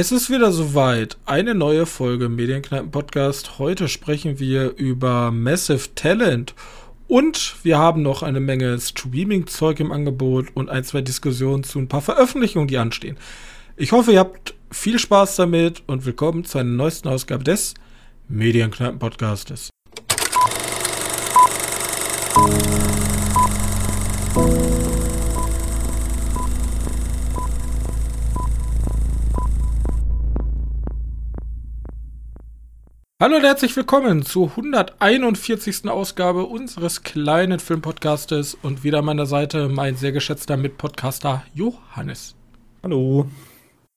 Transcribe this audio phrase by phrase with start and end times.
[0.00, 1.18] Es ist wieder soweit.
[1.26, 3.58] Eine neue Folge Medienkneipen Podcast.
[3.58, 6.54] Heute sprechen wir über Massive Talent
[7.08, 11.88] und wir haben noch eine Menge Streaming-Zeug im Angebot und ein, zwei Diskussionen zu ein
[11.88, 13.16] paar Veröffentlichungen, die anstehen.
[13.76, 17.74] Ich hoffe, ihr habt viel Spaß damit und willkommen zu einer neuesten Ausgabe des
[18.28, 19.70] Medienkneipen Podcastes.
[33.20, 35.88] Hallo und herzlich willkommen zur 141.
[35.88, 42.36] Ausgabe unseres kleinen Filmpodcastes und wieder an meiner Seite mein sehr geschätzter Mitpodcaster Johannes.
[42.80, 43.28] Hallo.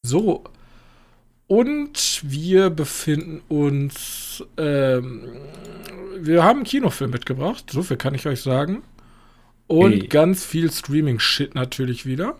[0.01, 0.43] So,
[1.45, 5.27] und wir befinden uns, ähm,
[6.17, 8.81] wir haben einen Kinofilm mitgebracht, so viel kann ich euch sagen.
[9.67, 10.07] Und hey.
[10.07, 12.37] ganz viel Streaming-Shit natürlich wieder.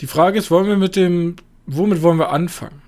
[0.00, 2.80] Die Frage ist, wollen wir mit dem, womit wollen wir anfangen?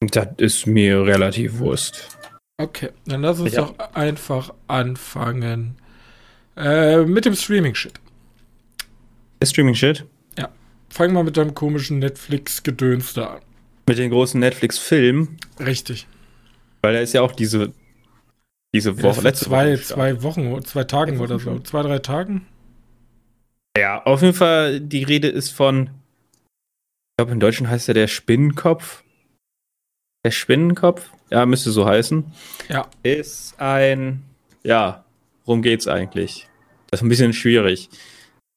[0.00, 2.16] Das ist mir relativ Wurst.
[2.60, 3.62] Okay, dann lass uns ja.
[3.62, 5.76] doch einfach anfangen.
[6.56, 7.94] Äh, mit dem Streaming-Shit.
[9.40, 10.04] Der Streaming-Shit?
[10.36, 10.48] Ja.
[10.88, 13.40] Fang mal mit deinem komischen Netflix-Gedöns da an.
[13.88, 15.38] Mit den großen Netflix-Filmen?
[15.60, 16.06] Richtig.
[16.82, 17.72] Weil da ist ja auch diese,
[18.74, 21.58] diese Woche, letzte zwei, Woche zwei Wochen, zwei Tagen ja, oder so.
[21.60, 22.46] Zwei, drei Tagen?
[23.76, 28.08] Ja, auf jeden Fall, die Rede ist von, ich glaube, im Deutschen heißt er der
[28.08, 29.04] Spinnenkopf.
[30.24, 32.24] Der Spinnenkopf, ja, müsste so heißen.
[32.68, 32.88] Ja.
[33.02, 34.24] Ist ein,
[34.64, 35.04] ja,
[35.44, 36.48] worum geht's eigentlich?
[36.90, 37.88] Das ist ein bisschen schwierig.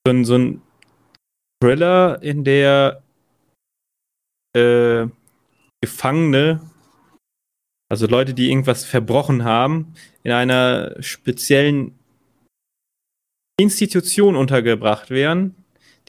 [0.06, 0.62] So ein, so ein
[1.62, 3.04] Thriller, in der
[4.58, 5.06] äh,
[5.82, 6.62] Gefangene,
[7.89, 11.98] also Leute, die irgendwas verbrochen haben, in einer speziellen
[13.59, 15.56] Institution untergebracht werden,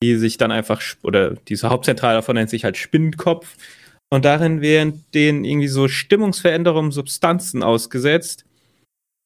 [0.03, 3.57] die sich dann einfach, oder diese Hauptzentrale davon nennt sich halt Spinnenkopf
[4.13, 8.45] und darin werden denen irgendwie so Stimmungsveränderungen, Substanzen ausgesetzt,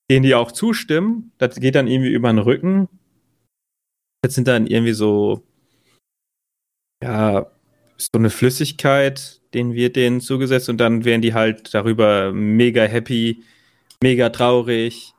[0.08, 1.32] denen die auch zustimmen.
[1.38, 2.88] Das geht dann irgendwie über den Rücken.
[4.22, 5.42] Das sind dann irgendwie so,
[7.02, 7.50] ja,
[7.96, 13.42] so eine Flüssigkeit, den wird denen zugesetzt und dann werden die halt darüber mega happy,
[14.00, 15.14] mega traurig,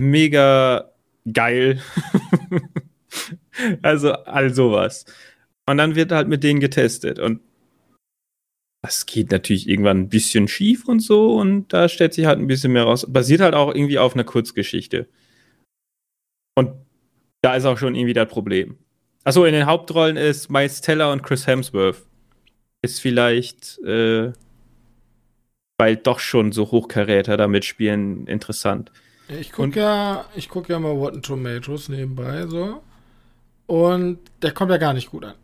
[0.00, 0.92] mega
[1.32, 1.82] geil.
[3.82, 5.04] also all sowas.
[5.66, 7.40] Und dann wird halt mit denen getestet und
[8.82, 12.46] das geht natürlich irgendwann ein bisschen schief und so und da stellt sich halt ein
[12.46, 13.06] bisschen mehr raus.
[13.08, 15.08] Basiert halt auch irgendwie auf einer Kurzgeschichte.
[16.56, 16.72] Und
[17.42, 18.78] da ist auch schon irgendwie das Problem.
[19.24, 22.06] Achso, in den Hauptrollen ist Miles Teller und Chris Hemsworth.
[22.82, 24.32] Ist vielleicht, äh,
[25.78, 28.92] weil doch schon so Hochkaräter da mitspielen, interessant.
[29.28, 32.80] Ich gucke ja, ich guck ja mal Rotten Tomatoes nebenbei so.
[33.66, 35.34] Und der kommt ja gar nicht gut an.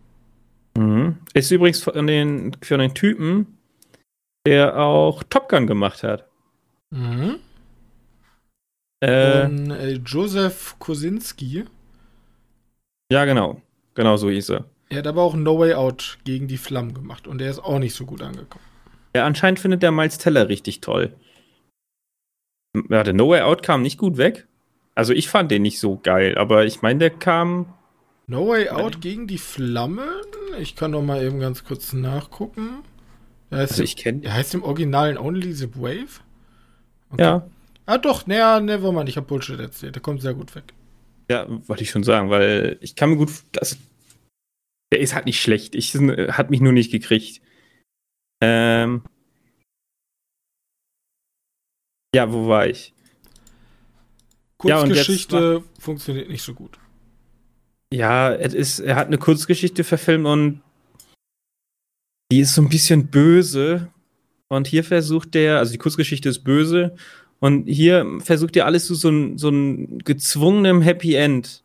[0.77, 1.19] Mhm.
[1.35, 3.59] Ist übrigens von den, von den Typen,
[4.47, 6.29] der auch Top Gun gemacht hat.
[6.91, 7.39] Mhm.
[9.01, 11.65] Äh, Und, äh, Joseph Kosinski.
[13.13, 13.61] Ja, genau.
[13.95, 14.65] Genau so hieß er.
[14.89, 17.79] Er hat aber auch No Way Out gegen die Flammen gemacht und der ist auch
[17.79, 18.65] nicht so gut angekommen.
[19.15, 21.15] Ja, anscheinend findet der Miles Teller richtig toll.
[22.91, 24.47] Ja, der No Way Out kam nicht gut weg.
[24.95, 27.73] Also ich fand den nicht so geil, aber ich meine, der kam
[28.27, 30.09] No Way Out gegen die Flammen?
[30.59, 32.83] Ich kann doch mal eben ganz kurz nachgucken.
[33.51, 34.25] Er heißt, also ich kenne.
[34.25, 36.21] Er heißt im Originalen Only the Wave?
[37.11, 37.23] Okay.
[37.23, 37.51] Ja.
[37.87, 39.95] Ah doch, naja, nevermind, ich habe Bullshit erzählt.
[39.95, 40.73] Der kommt sehr gut weg.
[41.31, 43.31] Ja, wollte ich schon sagen, weil ich kann mir gut.
[43.53, 43.79] Das,
[44.93, 45.75] der ist halt nicht schlecht.
[45.75, 47.43] Ich hat mich nur nicht gekriegt.
[48.43, 49.03] Ähm.
[52.15, 52.95] Ja, wo war ich?
[54.59, 56.79] Kurzgeschichte ja, funktioniert nicht so gut.
[57.95, 60.61] Ja, es ist, er hat eine Kurzgeschichte verfilmt und
[62.33, 63.89] die ist so ein bisschen böse.
[64.49, 66.97] Und hier versucht der, also die Kurzgeschichte ist böse.
[67.39, 71.63] Und hier versucht er alles zu so, so, so ein gezwungenem Happy End.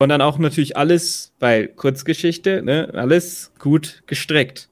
[0.00, 4.68] Und dann auch natürlich alles, weil Kurzgeschichte, ne, alles gut gestreckt.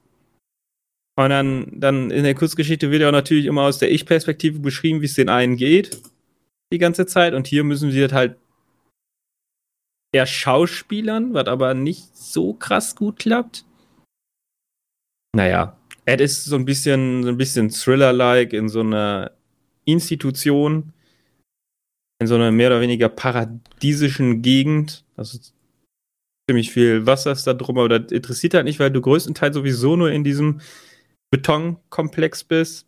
[1.17, 5.01] Und dann, dann in der Kurzgeschichte wird ja auch natürlich immer aus der Ich-Perspektive beschrieben,
[5.01, 6.01] wie es den einen geht.
[6.71, 7.33] Die ganze Zeit.
[7.33, 8.37] Und hier müssen sie das halt
[10.11, 13.65] eher Schauspielern, was aber nicht so krass gut klappt.
[15.35, 19.31] Naja, Ed ist so ein bisschen, so ein bisschen Thriller-like in so einer
[19.85, 20.93] Institution,
[22.19, 25.05] in so einer mehr oder weniger paradiesischen Gegend.
[25.15, 25.39] Also
[26.49, 29.95] ziemlich viel Wasser ist da drum, aber das interessiert halt nicht, weil du größtenteils sowieso
[29.95, 30.59] nur in diesem
[31.31, 32.85] Betonkomplex bist.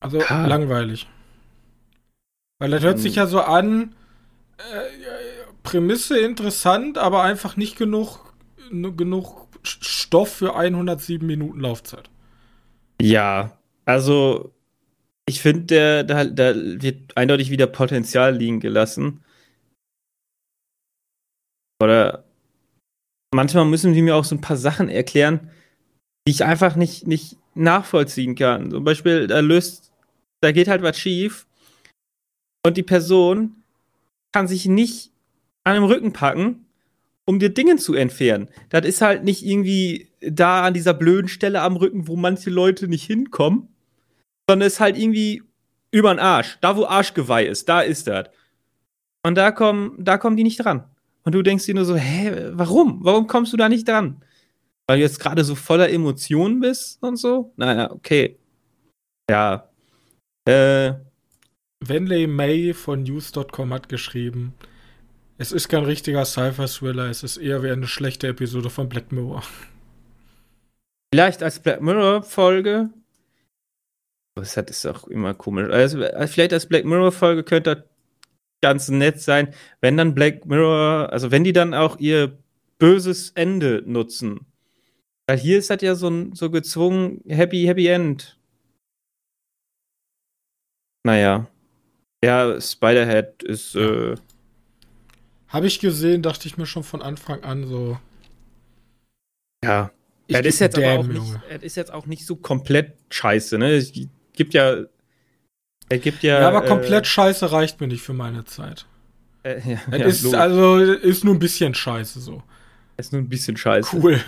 [0.00, 0.46] Also ah.
[0.46, 1.06] langweilig.
[2.62, 3.92] Weil das hört sich ja so an,
[4.58, 8.32] äh, Prämisse interessant, aber einfach nicht genug,
[8.70, 12.08] genug Stoff für 107 Minuten Laufzeit.
[13.00, 14.52] Ja, also
[15.26, 19.24] ich finde, da, da wird eindeutig wieder Potenzial liegen gelassen.
[21.82, 22.22] Oder
[23.34, 25.50] manchmal müssen die mir auch so ein paar Sachen erklären,
[26.28, 28.70] die ich einfach nicht, nicht nachvollziehen kann.
[28.70, 29.90] Zum Beispiel, da löst,
[30.40, 31.48] da geht halt was schief
[32.64, 33.62] und die Person
[34.32, 35.12] kann sich nicht
[35.64, 36.66] an dem Rücken packen,
[37.24, 38.48] um dir Dinge zu entfernen.
[38.70, 42.88] Das ist halt nicht irgendwie da an dieser blöden Stelle am Rücken, wo manche Leute
[42.88, 43.68] nicht hinkommen,
[44.48, 45.42] sondern ist halt irgendwie
[45.90, 46.58] über den Arsch.
[46.60, 48.28] Da, wo Arschgeweih ist, da ist das.
[49.24, 50.84] Und da kommen, da kommen die nicht dran.
[51.24, 53.04] Und du denkst dir nur so, hä, warum?
[53.04, 54.24] Warum kommst du da nicht dran?
[54.88, 57.52] Weil du jetzt gerade so voller Emotionen bist und so?
[57.56, 58.38] Naja, okay.
[59.30, 59.68] Ja.
[60.48, 60.94] Äh.
[61.88, 64.54] Wenley May von News.com hat geschrieben,
[65.38, 69.42] es ist kein richtiger Cypher-Thriller, es ist eher wie eine schlechte Episode von Black Mirror.
[71.12, 72.90] Vielleicht als Black Mirror-Folge.
[74.36, 75.68] Das ist auch immer komisch.
[75.70, 77.88] Also, vielleicht als Black Mirror-Folge könnte
[78.62, 82.38] ganz nett sein, wenn dann Black Mirror, also wenn die dann auch ihr
[82.78, 84.46] böses Ende nutzen.
[85.26, 88.38] Weil hier ist das ja so, so gezwungen Happy, Happy End.
[91.04, 91.48] Naja.
[92.24, 93.74] Ja, Spiderhead ist.
[93.74, 94.14] Äh,
[95.48, 97.98] Habe ich gesehen, dachte ich mir schon von Anfang an so.
[99.64, 99.90] Ja.
[100.28, 103.58] Ich das ist, jetzt aber auch nicht, das ist jetzt auch nicht so komplett scheiße,
[103.58, 103.72] ne?
[103.72, 103.92] Es
[104.32, 104.84] gibt ja
[105.92, 106.40] er gibt ja.
[106.40, 108.86] Ja, aber komplett äh, scheiße reicht mir nicht für meine Zeit.
[109.42, 110.40] Äh, ja, ja, ist, logisch.
[110.40, 112.42] also ist nur ein bisschen scheiße so.
[112.96, 113.94] Ist nur ein bisschen scheiße.
[113.94, 114.18] Cool.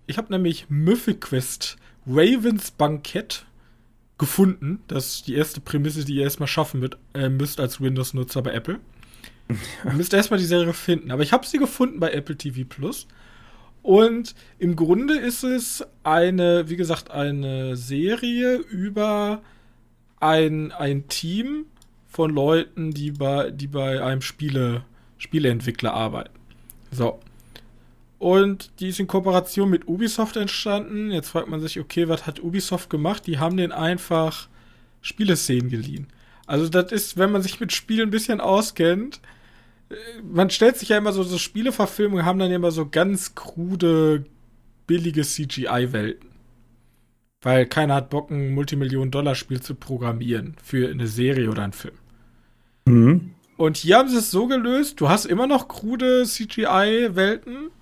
[0.06, 3.46] ich habe nämlich Mythic Quest Ravens Bankett
[4.22, 4.78] gefunden.
[4.86, 8.52] Das ist die erste Prämisse, die ihr erstmal schaffen mit, äh, müsst als Windows-Nutzer bei
[8.52, 8.78] Apple.
[9.84, 11.10] ihr müsst erstmal die Serie finden.
[11.10, 13.08] Aber ich habe sie gefunden bei Apple TV Plus.
[13.82, 19.42] Und im Grunde ist es eine, wie gesagt, eine Serie über
[20.20, 21.66] ein, ein Team
[22.06, 24.84] von Leuten, die bei, die bei einem Spiele,
[25.18, 26.38] Spieleentwickler arbeiten.
[26.92, 27.18] So.
[28.22, 31.10] Und die ist in Kooperation mit Ubisoft entstanden.
[31.10, 33.26] Jetzt fragt man sich, okay, was hat Ubisoft gemacht?
[33.26, 34.46] Die haben den einfach
[35.00, 36.06] Spieleszenen geliehen.
[36.46, 39.20] Also das ist, wenn man sich mit Spielen ein bisschen auskennt,
[39.90, 43.34] äh, man stellt sich ja immer so, so Spieleverfilmungen haben dann ja immer so ganz
[43.34, 44.24] krude,
[44.86, 46.30] billige CGI-Welten.
[47.40, 51.96] Weil keiner hat Bock, ein Multimillionen-Dollar-Spiel zu programmieren für eine Serie oder einen Film.
[52.84, 53.34] Mhm.
[53.56, 57.72] Und hier haben sie es so gelöst, du hast immer noch krude CGI-Welten,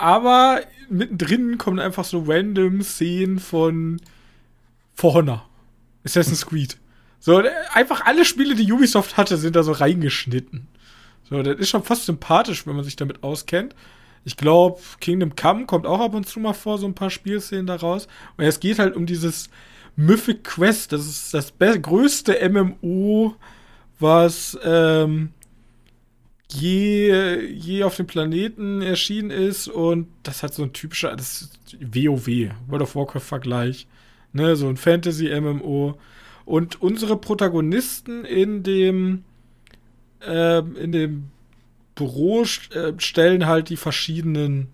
[0.00, 4.00] aber mittendrin kommen einfach so random Szenen von
[4.94, 5.48] For Honor,
[6.04, 6.76] Assassin's Creed.
[7.18, 7.42] So,
[7.74, 10.66] einfach alle Spiele, die Ubisoft hatte, sind da so reingeschnitten.
[11.28, 13.74] So, das ist schon fast sympathisch, wenn man sich damit auskennt.
[14.24, 17.66] Ich glaube, Kingdom Come kommt auch ab und zu mal vor, so ein paar Spielszenen
[17.66, 18.08] daraus.
[18.36, 19.48] Und es geht halt um dieses
[19.96, 20.92] Mythic Quest.
[20.92, 23.36] Das ist das größte MMO,
[23.98, 25.30] was ähm,
[26.52, 29.68] je, je auf dem Planeten erschienen ist.
[29.68, 33.86] Und das hat so ein typischer, das ist WoW, World of Warcraft-Vergleich.
[34.32, 35.98] Ne, so ein Fantasy-MMO.
[36.44, 39.24] Und unsere Protagonisten in dem,
[40.20, 41.24] äh, in dem
[41.94, 44.68] Büro äh, stellen halt die verschiedenen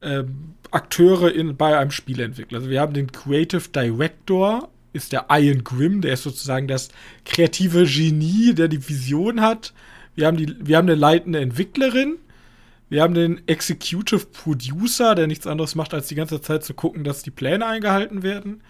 [0.00, 0.24] äh,
[0.70, 2.58] Akteure in, bei einem Spieleentwickler.
[2.58, 6.88] Also wir haben den Creative Director, ist der Ian Grimm, der ist sozusagen das
[7.24, 9.72] kreative Genie, der die Vision hat.
[10.20, 12.18] Wir haben, die, wir haben eine leitende Entwicklerin.
[12.90, 17.04] Wir haben den Executive Producer, der nichts anderes macht, als die ganze Zeit zu gucken,
[17.04, 18.62] dass die Pläne eingehalten werden.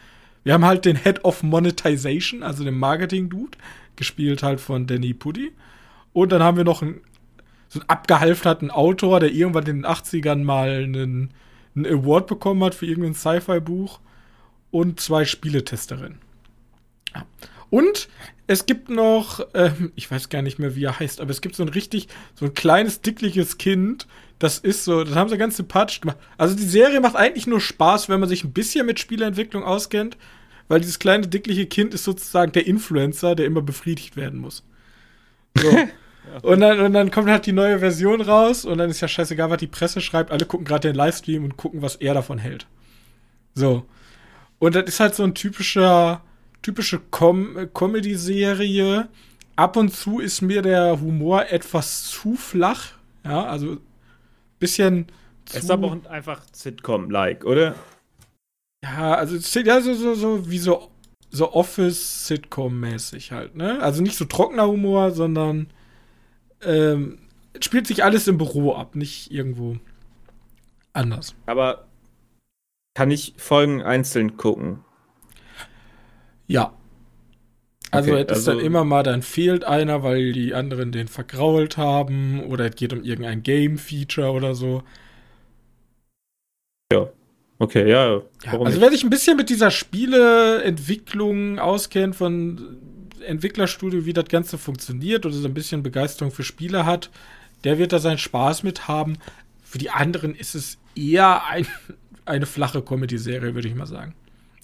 [0.44, 3.58] Wir haben halt den Head of Monetization, also den Marketing-Dude,
[3.96, 5.52] gespielt halt von Danny Puddy.
[6.12, 7.00] Und dann haben wir noch einen
[7.68, 11.30] so einen abgehalfterten Autor, der irgendwann in den 80ern mal einen,
[11.74, 14.00] einen Award bekommen hat für irgendein Sci-Fi-Buch
[14.70, 16.18] und zwei Spieletesterinnen.
[17.14, 17.26] Ja.
[17.70, 18.08] Und
[18.46, 21.54] es gibt noch, ähm, ich weiß gar nicht mehr, wie er heißt, aber es gibt
[21.54, 24.08] so ein richtig, so ein kleines, dickliches Kind.
[24.40, 26.18] Das ist so, das haben sie ganz sympathisch gemacht.
[26.36, 30.16] Also die Serie macht eigentlich nur Spaß, wenn man sich ein bisschen mit Spieleentwicklung auskennt,
[30.68, 34.64] weil dieses kleine, dickliche Kind ist sozusagen der Influencer, der immer befriedigt werden muss.
[35.56, 35.70] So.
[36.42, 39.50] Und dann, und dann kommt halt die neue Version raus und dann ist ja scheißegal,
[39.50, 40.30] was die Presse schreibt.
[40.30, 42.66] Alle gucken gerade den Livestream und gucken, was er davon hält.
[43.54, 43.84] So.
[44.58, 46.22] Und das ist halt so ein typischer,
[46.62, 49.08] typische Com Comedy-Serie.
[49.56, 52.92] Ab und zu ist mir der Humor etwas zu flach.
[53.24, 53.78] Ja, also
[54.58, 55.06] bisschen
[55.44, 55.58] zu.
[55.58, 57.74] Es ist aber auch einfach Sitcom-like, oder?
[58.82, 60.90] Ja, also ja, so, so, so wie so,
[61.30, 63.82] so Office-Sitcom-mäßig halt, ne?
[63.82, 65.68] Also nicht so trockener Humor, sondern
[66.62, 67.18] ähm,
[67.60, 69.76] spielt sich alles im Büro ab, nicht irgendwo
[70.92, 71.34] anders.
[71.46, 71.86] Aber
[72.94, 74.84] kann ich Folgen einzeln gucken?
[76.50, 76.72] Ja.
[77.92, 81.08] Also okay, es ist also, dann immer mal, dann fehlt einer, weil die anderen den
[81.08, 84.82] vergrault haben oder es geht um irgendein Game-Feature oder so.
[86.92, 87.08] Ja.
[87.58, 88.16] Okay, ja.
[88.16, 88.80] ja also nicht?
[88.80, 92.78] wer sich ein bisschen mit dieser Spieleentwicklung auskennt von
[93.24, 97.10] Entwicklerstudio, wie das Ganze funktioniert oder so ein bisschen Begeisterung für Spiele hat,
[97.64, 99.18] der wird da seinen Spaß mit haben.
[99.62, 101.66] Für die anderen ist es eher ein,
[102.24, 104.14] eine flache Comedy-Serie, würde ich mal sagen.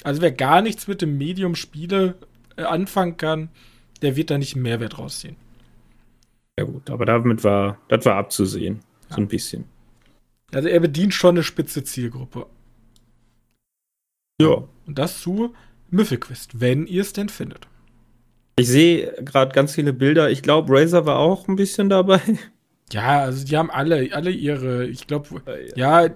[0.03, 2.17] Also wer gar nichts mit dem Medium Spiele
[2.57, 3.49] äh, anfangen kann,
[4.03, 5.37] der wird da nicht einen Mehrwert rausziehen.
[6.59, 8.81] Ja gut, aber damit war, das war abzusehen.
[9.11, 9.17] Ja.
[9.17, 9.65] So ein bisschen.
[10.53, 12.47] Also er bedient schon eine spitze Zielgruppe.
[14.41, 14.65] Ja.
[14.87, 15.55] Und das zu
[15.91, 17.67] Müffelquist, wenn ihr es denn findet.
[18.59, 20.31] Ich sehe gerade ganz viele Bilder.
[20.31, 22.21] Ich glaube, Razer war auch ein bisschen dabei.
[22.93, 26.05] Ja, also die haben alle, alle ihre, ich glaube, äh, ja.
[26.05, 26.15] ja,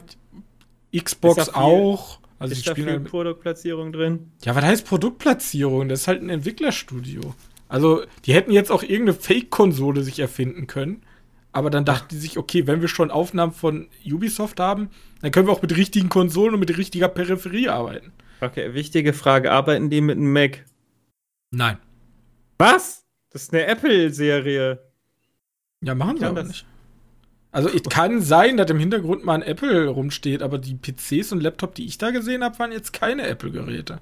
[0.96, 2.19] Xbox auch.
[2.40, 4.32] Also ist da viel halt Produktplatzierung drin?
[4.42, 5.88] Ja, was heißt Produktplatzierung?
[5.90, 7.34] Das ist halt ein Entwicklerstudio.
[7.68, 11.02] Also, die hätten jetzt auch irgendeine Fake-Konsole sich erfinden können.
[11.52, 14.88] Aber dann dachten die sich, okay, wenn wir schon Aufnahmen von Ubisoft haben,
[15.20, 18.12] dann können wir auch mit richtigen Konsolen und mit richtiger Peripherie arbeiten.
[18.40, 19.52] Okay, wichtige Frage.
[19.52, 20.64] Arbeiten die mit einem Mac?
[21.50, 21.76] Nein.
[22.56, 23.04] Was?
[23.30, 24.80] Das ist eine Apple-Serie.
[25.82, 26.64] Ja, machen sie aber nicht.
[27.52, 31.40] Also es kann sein, dass im Hintergrund mal ein Apple rumsteht, aber die PCs und
[31.40, 34.00] Laptop, die ich da gesehen habe, waren jetzt keine Apple-Geräte.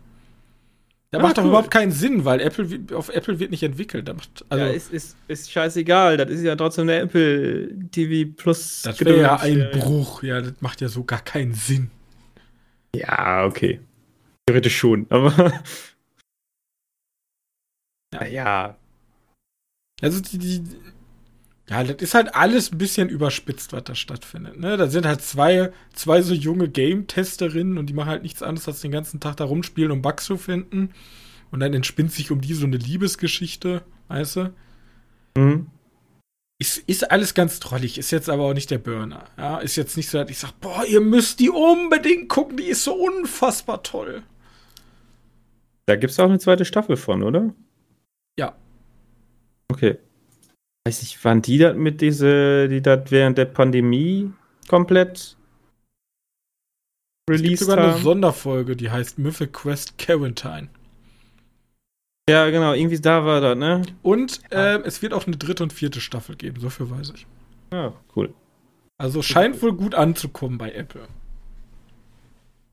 [1.10, 4.14] Da ah, macht doch überhaupt keinen Sinn, weil Apple auf Apple wird nicht entwickelt.
[4.14, 6.18] Macht, also ja, ist, ist, ist scheißegal.
[6.18, 8.82] Das ist ja trotzdem eine Apple TV Plus.
[8.82, 10.22] Das wäre ja ein Bruch.
[10.22, 11.90] Ja, das macht ja so gar keinen Sinn.
[12.94, 13.80] Ja, okay.
[14.46, 15.52] Theoretisch schon, aber
[18.12, 18.76] naja.
[20.00, 20.62] Also die, die,
[21.70, 24.58] ja, das ist halt alles ein bisschen überspitzt, was da stattfindet.
[24.58, 24.78] Ne?
[24.78, 28.80] Da sind halt zwei, zwei so junge Game-Testerinnen und die machen halt nichts anderes, als
[28.80, 30.94] den ganzen Tag da rumspielen, um Bugs zu finden.
[31.50, 34.54] Und dann entspinnt sich um die so eine Liebesgeschichte, weißt du?
[35.36, 35.66] Mhm.
[36.58, 39.26] Ist, ist alles ganz trollig, ist jetzt aber auch nicht der Burner.
[39.36, 39.58] Ja?
[39.58, 42.82] Ist jetzt nicht so, dass ich sage, boah, ihr müsst die unbedingt gucken, die ist
[42.82, 44.22] so unfassbar toll.
[45.84, 47.54] Da gibt es auch eine zweite Staffel von, oder?
[48.38, 48.56] Ja.
[49.70, 49.98] Okay.
[50.88, 54.32] Weiß ich, waren die das mit diese, die das während der Pandemie
[54.68, 55.36] komplett
[57.28, 57.92] released es gibt sogar haben?
[57.92, 60.70] eine Sonderfolge, die heißt Mythic Quest Quarantine.
[62.30, 63.82] Ja, genau, irgendwie da war das, ne?
[64.00, 67.26] Und äh, es wird auch eine dritte und vierte Staffel geben, so viel weiß ich.
[67.70, 68.32] Ja, cool.
[68.96, 71.06] Also scheint wohl gut anzukommen bei Apple.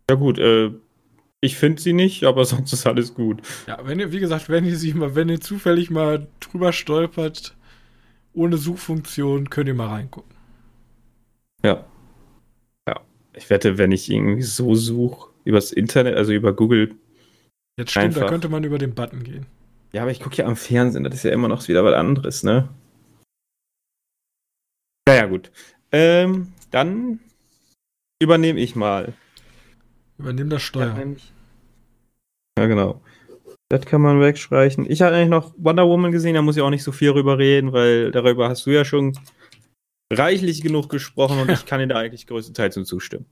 [0.10, 0.72] Ja gut, äh,
[1.42, 3.42] ich finde sie nicht, aber sonst ist alles gut.
[3.68, 7.58] Ja, wenn ihr, wie gesagt, wenn ihr sie mal, wenn ihr zufällig mal drüber stolpert,
[8.36, 10.36] ohne Suchfunktion, könnt ihr mal reingucken.
[11.64, 11.86] Ja.
[12.88, 13.02] Ja.
[13.34, 16.96] Ich wette, wenn ich irgendwie so suche, übers Internet, also über Google.
[17.78, 18.22] Jetzt stimmt, einfach.
[18.22, 19.46] da könnte man über den Button gehen.
[19.94, 22.44] Ja, aber ich gucke ja am Fernsehen, das ist ja immer noch wieder was anderes,
[22.44, 22.70] ne?
[25.08, 25.52] Naja, gut.
[25.92, 27.20] Ähm, dann
[28.22, 29.14] übernehme ich mal.
[30.18, 30.98] Übernimm das Steuer.
[30.98, 31.16] Ja,
[32.60, 33.02] ja, genau.
[33.70, 34.90] Das kann man wegstreichen.
[34.90, 37.40] Ich habe eigentlich noch Wonder Woman gesehen, da muss ich auch nicht so viel drüber
[37.40, 39.18] reden, weil darüber hast du ja schon
[40.14, 43.26] reichlich genug gesprochen und ich kann dir da eigentlich größtenteils zustimmen.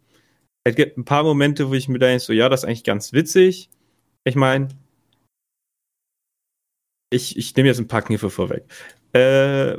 [0.65, 3.13] Es gibt ein paar Momente, wo ich mir denke, so, ja, das ist eigentlich ganz
[3.13, 3.69] witzig.
[4.23, 4.69] Ich meine,
[7.11, 8.65] ich, ich nehme jetzt ein paar Kniffe vorweg.
[9.13, 9.77] Äh,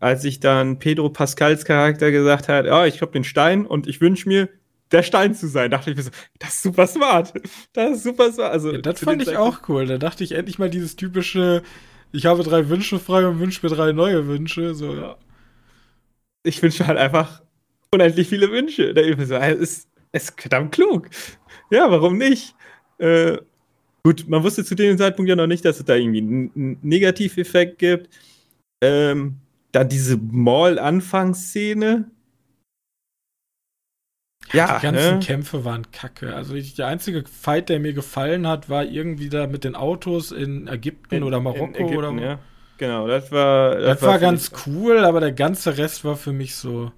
[0.00, 4.00] als ich dann Pedro Pascals Charakter gesagt hat, ja, ich habe den Stein und ich
[4.02, 4.50] wünsche mir,
[4.92, 5.70] der Stein zu sein.
[5.70, 7.32] Dachte ich mir so, das ist super smart.
[7.72, 8.52] Das ist super smart.
[8.52, 9.86] Also, ja, das fand ich auch cool.
[9.86, 11.62] Da dachte ich endlich mal dieses typische,
[12.12, 14.74] ich habe drei Wünsche frei und wünsche mir drei neue Wünsche.
[14.74, 15.16] So, ja.
[16.44, 17.42] ich wünsche halt einfach
[17.90, 18.94] unendlich viele Wünsche.
[18.94, 21.08] Der es ist, ist verdammt klug.
[21.70, 22.54] Ja, warum nicht?
[22.98, 23.38] Äh,
[24.04, 27.78] gut, man wusste zu dem Zeitpunkt ja noch nicht, dass es da irgendwie einen Negativeffekt
[27.78, 28.10] gibt.
[28.80, 29.36] Ähm,
[29.72, 32.10] dann diese Mall-Anfangsszene.
[34.54, 35.20] Ja, die ganzen ne?
[35.20, 36.34] Kämpfe waren kacke.
[36.34, 40.68] Also der einzige Fight, der mir gefallen hat, war irgendwie da mit den Autos in
[40.68, 42.38] Ägypten in, oder Marokko Ägypten, oder ja.
[42.78, 43.76] Genau, das war.
[43.76, 46.92] Das, das war, war ganz cool, aber der ganze Rest war für mich so.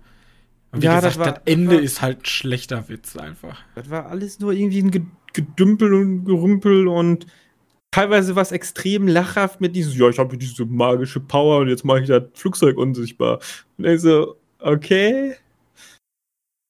[0.73, 3.17] Und wie ja, gesagt, das, war, das Ende das war, ist halt ein schlechter Witz
[3.17, 3.59] einfach.
[3.75, 7.27] Das war alles nur irgendwie ein Gedümpel und Gerümpel und
[7.91, 12.01] teilweise was extrem lachhaft mit diesem, ja, ich habe diese magische Power und jetzt mache
[12.01, 13.41] ich das Flugzeug unsichtbar.
[13.79, 15.35] Und ich so, okay,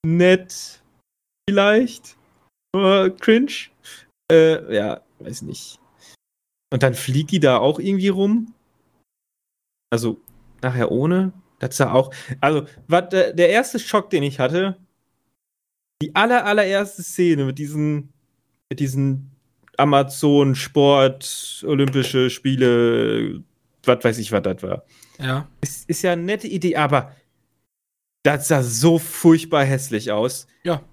[0.05, 0.76] nett,
[1.49, 2.17] vielleicht,
[2.73, 3.69] aber cringe.
[4.31, 5.79] Äh, ja, weiß nicht.
[6.71, 8.53] Und dann fliegt die da auch irgendwie rum.
[9.89, 10.19] Also
[10.61, 11.31] nachher ohne.
[11.59, 12.13] Das sah auch.
[12.41, 14.77] Also, was, der, der erste Schock, den ich hatte,
[16.01, 18.13] die aller, allererste Szene mit diesen,
[18.69, 19.31] mit diesen
[19.77, 23.43] Amazon Sport, Olympische Spiele,
[23.83, 24.83] was weiß ich, was das war.
[25.19, 25.47] Ja.
[25.61, 27.15] Ist, ist ja eine nette Idee, aber
[28.23, 30.47] das sah so furchtbar hässlich aus.
[30.63, 30.83] Ja.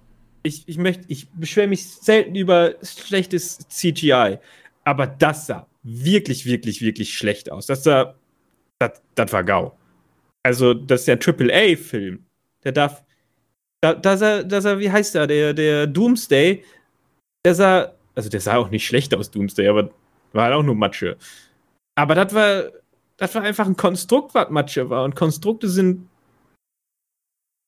[0.45, 4.37] Ich, ich möchte, ich beschwere mich selten über schlechtes CGI,
[4.83, 7.65] aber das sah wirklich, wirklich, wirklich schlecht aus.
[7.65, 8.15] Das sah
[8.79, 9.71] das, das war GAU.
[10.43, 12.25] Also, das ist ja ein AAA-Film.
[12.63, 13.03] Der darf.
[13.81, 15.27] Da, da sah, da sah, wie heißt der?
[15.27, 16.63] Der, der Doomsday.
[17.45, 17.93] Der sah.
[18.15, 19.89] Also, der sah auch nicht schlecht aus, Doomsday, aber
[20.33, 21.17] war halt auch nur Matsche.
[21.95, 22.65] Aber das war.
[23.17, 25.05] Das war einfach ein Konstrukt, was Matsche war.
[25.05, 26.09] Und Konstrukte sind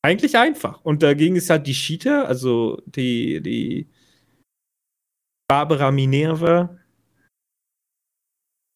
[0.03, 0.81] eigentlich einfach.
[0.83, 3.89] Und dagegen ist halt die Cheetah, also die, die
[5.47, 6.77] Barbara Minerva,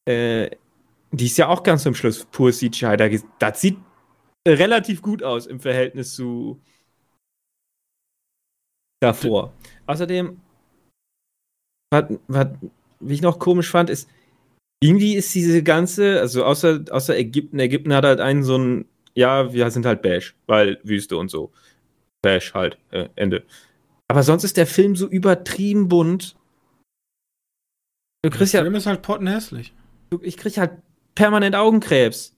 [0.08, 0.50] äh,
[1.12, 3.22] die ist ja auch ganz zum Schluss pur CGI.
[3.40, 3.78] Das sieht
[4.48, 6.62] relativ gut aus im Verhältnis zu
[9.02, 9.54] davor.
[9.88, 10.40] Außerdem,
[11.92, 12.48] was, was
[13.06, 14.10] ich noch komisch fand, ist,
[14.84, 19.54] irgendwie ist diese ganze, also außer, außer Ägypten, Ägypten hat halt einen so ein, ja,
[19.54, 21.52] wir sind halt beige, weil Wüste und so.
[22.22, 23.44] Beige halt, äh, Ende.
[24.08, 26.36] Aber sonst ist der Film so übertrieben bunt.
[28.24, 29.74] Du kriegst der ja, Film ist halt pottenhässlich.
[30.22, 30.74] Ich krieg halt
[31.16, 32.36] permanent Augenkrebs.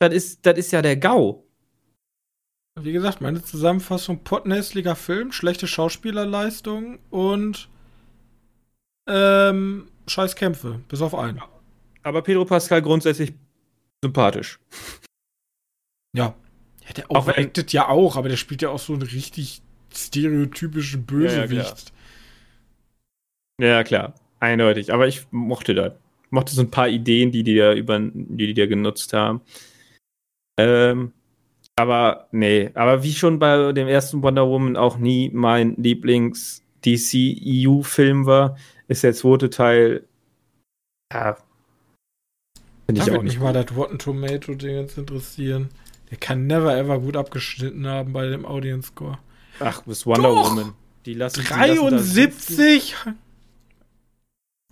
[0.00, 1.44] Das ist, das ist ja der GAU.
[2.80, 7.68] Wie gesagt, meine Zusammenfassung: pottenhässlicher Film, schlechte Schauspielerleistung und
[9.08, 11.42] ähm, scheiß Kämpfe, bis auf einen.
[12.02, 13.34] Aber Pedro Pascal grundsätzlich
[14.02, 14.58] sympathisch.
[16.16, 16.34] Ja.
[16.86, 21.52] ja der overacted ja auch, aber der spielt ja auch so einen richtig stereotypischen Bösewicht.
[21.52, 21.76] Ja, ja, klar.
[23.60, 24.14] Ja, klar.
[24.40, 24.92] Eindeutig.
[24.92, 25.92] Aber ich mochte das
[26.30, 29.40] mochte so ein paar Ideen, die die da über, die die da genutzt haben.
[30.58, 31.12] Ähm,
[31.76, 37.36] aber nee, aber wie schon bei dem ersten Wonder Woman auch nie mein Lieblings DC
[37.44, 38.56] EU Film war,
[38.88, 40.04] ist der zweite Teil
[41.12, 41.36] ja
[42.86, 45.68] finde ich auch nicht mal das Rotten Tomato Ding jetzt interessieren.
[46.10, 49.18] Der kann never ever gut abgeschnitten haben bei dem Audience Score.
[49.60, 50.50] Ach, bis Wonder Doch!
[50.50, 50.72] Woman.
[51.06, 52.96] Die lassen 73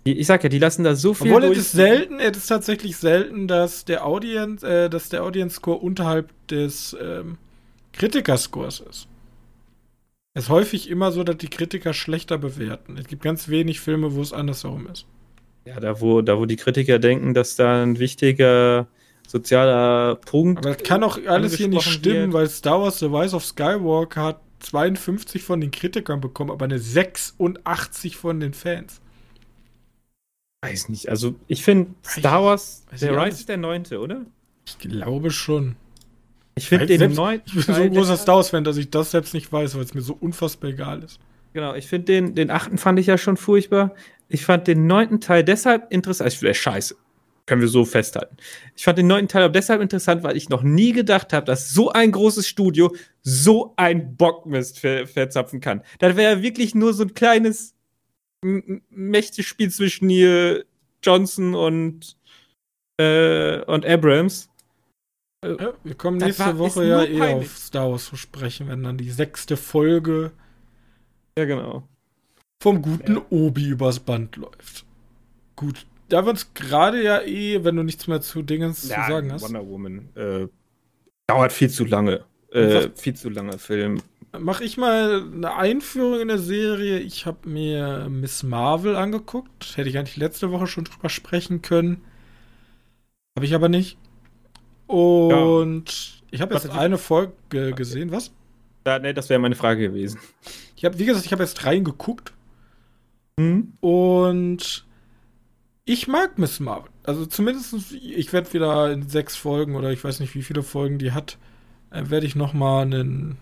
[0.05, 1.31] die ich sag ja, die lassen da so viel.
[1.31, 5.57] Obwohl es ist selten, es ist tatsächlich selten, dass der Audience, äh, dass der Audience
[5.57, 7.37] Score unterhalb des ähm,
[7.93, 9.07] Kritikerscores ist.
[10.33, 12.97] Es ist häufig immer so, dass die Kritiker schlechter bewerten.
[12.97, 15.05] Es gibt ganz wenig Filme, wo es andersherum ist.
[15.65, 18.87] Ja, da wo, da wo die Kritiker denken, dass da ein wichtiger
[19.29, 20.65] sozialer Punkt.
[20.65, 22.33] Aber das kann auch alles hier nicht stimmen, wird.
[22.33, 26.79] weil Star Wars The Rise of Skywalker hat 52 von den Kritikern bekommen, aber eine
[26.79, 29.01] 86 von den Fans.
[30.61, 34.25] Weiß nicht, also ich finde Star Wars, der Rise ist der neunte, oder?
[34.65, 35.75] Ich glaube schon.
[36.55, 37.57] Ich finde den neunten.
[37.57, 39.93] Ich bin so ein großer Star Wars-Fan, dass ich das selbst nicht weiß, weil es
[39.93, 41.19] mir so unfassbar egal ist.
[41.53, 43.95] Genau, ich finde den, den achten fand ich ja schon furchtbar.
[44.27, 46.33] Ich fand den neunten Teil deshalb interessant.
[46.33, 46.95] Ich finde, scheiße.
[47.49, 48.37] Können wir so festhalten.
[48.75, 51.71] Ich fand den neunten Teil auch deshalb interessant, weil ich noch nie gedacht habe, dass
[51.71, 55.81] so ein großes Studio so ein Bockmist ver verzapfen kann.
[55.97, 57.73] Das wäre ja wirklich nur so ein kleines
[58.43, 60.63] mächtiges Spiel zwischen hier
[61.01, 62.15] Johnson und,
[63.01, 64.51] äh, und Abrams.
[65.43, 68.99] Ja, wir kommen nächste war, Woche ja eh auf Star Wars zu sprechen, wenn dann
[68.99, 70.33] die sechste Folge
[71.35, 71.87] ja, genau.
[72.61, 73.25] vom guten ja.
[73.31, 74.85] Obi übers Band läuft.
[75.55, 79.11] Gut, da wir uns gerade ja eh, wenn du nichts mehr zu Dingens ja, zu
[79.11, 79.43] sagen hast.
[79.43, 80.47] Wonder Woman äh,
[81.27, 82.25] dauert viel zu lange.
[82.51, 84.01] Äh, viel zu lange Film
[84.37, 86.99] mache ich mal eine Einführung in der Serie.
[86.99, 89.77] Ich habe mir Miss Marvel angeguckt.
[89.77, 92.03] Hätte ich eigentlich letzte Woche schon drüber sprechen können.
[93.37, 93.97] Habe ich aber nicht.
[94.87, 97.71] Und Ich habe jetzt eine Folge okay.
[97.73, 98.31] gesehen, was?
[98.85, 100.19] Ja, nee, das wäre meine Frage gewesen.
[100.75, 102.33] Ich habe, wie gesagt, ich habe jetzt reingeguckt.
[103.37, 103.73] Mhm.
[103.81, 104.85] Und
[105.89, 106.91] ich mag Miss Marvel.
[107.03, 110.99] Also zumindest, ich werde wieder in sechs Folgen oder ich weiß nicht, wie viele Folgen
[110.99, 111.39] die hat,
[111.89, 113.35] äh, werde ich noch mal eine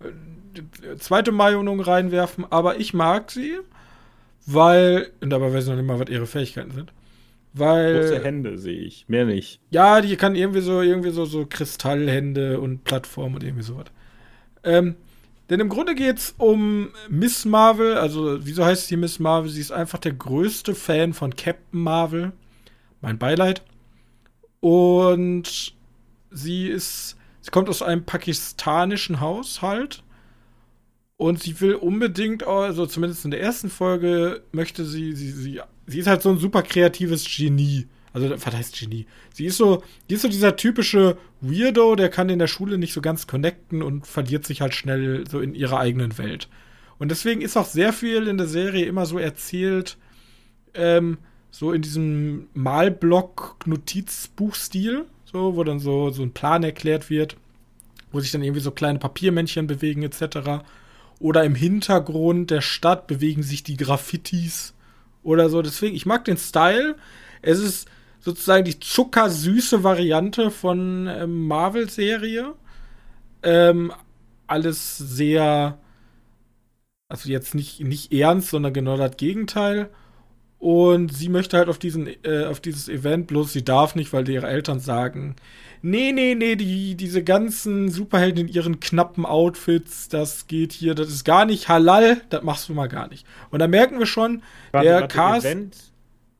[0.00, 2.44] äh, zweite Meinung reinwerfen.
[2.50, 3.56] Aber ich mag sie,
[4.44, 6.92] weil, und dabei weiß ich noch nicht mal, was ihre Fähigkeiten sind.
[7.54, 8.00] Weil.
[8.00, 9.58] Große Hände sehe ich, mehr nicht.
[9.70, 13.86] Ja, die kann irgendwie so, irgendwie so, so Kristallhände und Plattform und irgendwie sowas.
[14.64, 14.96] Ähm,
[15.50, 19.50] denn im Grunde geht es um Miss Marvel, also wieso heißt sie Miss Marvel?
[19.50, 22.32] Sie ist einfach der größte Fan von Captain Marvel.
[23.00, 23.62] Mein Beileid.
[24.60, 25.74] Und
[26.30, 30.04] sie ist, sie kommt aus einem pakistanischen Haushalt.
[31.16, 35.98] Und sie will unbedingt, also zumindest in der ersten Folge, möchte sie, sie, sie, sie
[35.98, 37.88] ist halt so ein super kreatives Genie.
[38.12, 39.06] Also, was heißt Genie?
[39.32, 42.92] Sie ist so, die ist so dieser typische Weirdo, der kann in der Schule nicht
[42.92, 46.48] so ganz connecten und verliert sich halt schnell so in ihrer eigenen Welt.
[46.98, 49.96] Und deswegen ist auch sehr viel in der Serie immer so erzählt,
[50.74, 51.18] ähm,
[51.50, 57.36] so in diesem Malblock-Notizbuchstil, so, wo dann so, so ein Plan erklärt wird,
[58.12, 60.62] wo sich dann irgendwie so kleine Papiermännchen bewegen, etc.
[61.20, 64.74] Oder im Hintergrund der Stadt bewegen sich die Graffitis
[65.22, 65.62] oder so.
[65.62, 66.96] Deswegen, ich mag den Style.
[67.42, 67.88] Es ist
[68.20, 72.54] sozusagen die zuckersüße Variante von ähm, Marvel-Serie.
[73.42, 73.92] Ähm,
[74.46, 75.78] alles sehr,
[77.08, 79.88] also jetzt nicht, nicht ernst, sondern genau das Gegenteil.
[80.58, 84.28] Und sie möchte halt auf diesen, äh, auf dieses Event, bloß sie darf nicht, weil
[84.28, 85.36] ihre Eltern sagen,
[85.80, 91.08] nee, nee, nee, die, diese ganzen Superhelden in ihren knappen Outfits, das geht hier, das
[91.08, 93.26] ist gar nicht halal, das machst du mal gar nicht.
[93.50, 95.46] Und da merken wir schon, warte, der Cast.
[95.46, 95.76] Event?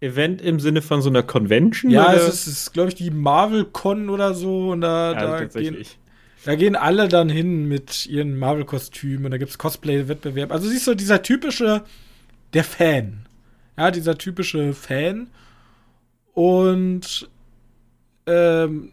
[0.00, 1.90] Event im Sinne von so einer Convention?
[1.90, 2.16] Ja, oder?
[2.16, 4.70] es ist, ist glaube ich, die Marvel-Con oder so.
[4.70, 5.76] Und da, ja, da, gehen,
[6.44, 10.52] da gehen alle dann hin mit ihren Marvel-Kostümen und da gibt es Cosplay-Wettbewerb.
[10.52, 11.82] Also siehst du, dieser typische,
[12.54, 13.26] der Fan.
[13.76, 15.28] Ja, dieser typische Fan.
[16.32, 17.28] Und
[18.26, 18.92] ähm,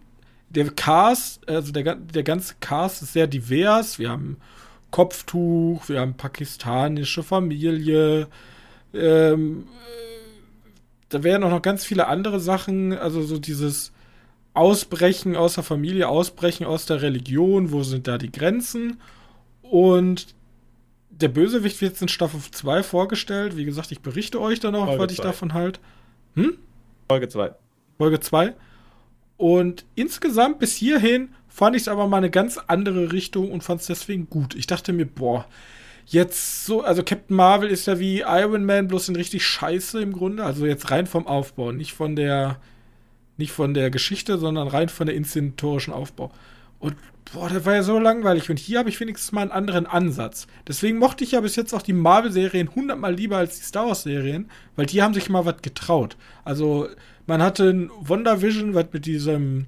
[0.49, 3.99] der Cast, also der, der ganze Cast ist sehr divers.
[3.99, 4.37] Wir haben
[4.91, 8.27] Kopftuch, wir haben pakistanische Familie,
[8.93, 9.67] ähm,
[11.09, 13.91] da wären auch noch ganz viele andere Sachen, also so dieses
[14.53, 18.99] Ausbrechen aus der Familie, Ausbrechen aus der Religion, wo sind da die Grenzen?
[19.61, 20.35] Und
[21.09, 23.57] der Bösewicht wird jetzt in Staffel 2 vorgestellt.
[23.57, 25.79] Wie gesagt, ich berichte euch dann auch, was ich davon halt.
[26.35, 26.57] Hm?
[27.07, 27.51] Folge 2.
[27.97, 28.53] Folge 2.
[29.37, 33.81] Und insgesamt bis hierhin fand ich es aber mal eine ganz andere Richtung und fand
[33.81, 34.55] es deswegen gut.
[34.55, 35.45] Ich dachte mir, boah,
[36.07, 40.13] jetzt so, also Captain Marvel ist ja wie Iron Man, bloß in richtig scheiße im
[40.13, 40.43] Grunde.
[40.43, 42.59] Also jetzt rein vom Aufbau, nicht von der,
[43.37, 46.31] nicht von der Geschichte, sondern rein von der inszenatorischen Aufbau.
[46.79, 46.95] Und
[47.33, 48.49] boah, das war ja so langweilig.
[48.49, 50.47] Und hier habe ich wenigstens mal einen anderen Ansatz.
[50.67, 54.49] Deswegen mochte ich ja bis jetzt auch die Marvel-Serien hundertmal lieber als die Star Wars-Serien,
[54.75, 56.15] weil die haben sich mal was getraut.
[56.45, 56.87] Also,
[57.25, 59.65] man hatte ein WandaVision, was mit diesem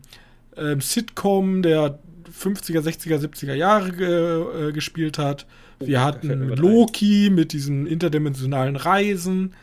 [0.56, 2.00] ähm, Sitcom der
[2.32, 5.46] 50er, 60er, 70er Jahre ge äh, gespielt hat.
[5.80, 9.54] Wir hatten Loki mit diesen interdimensionalen Reisen.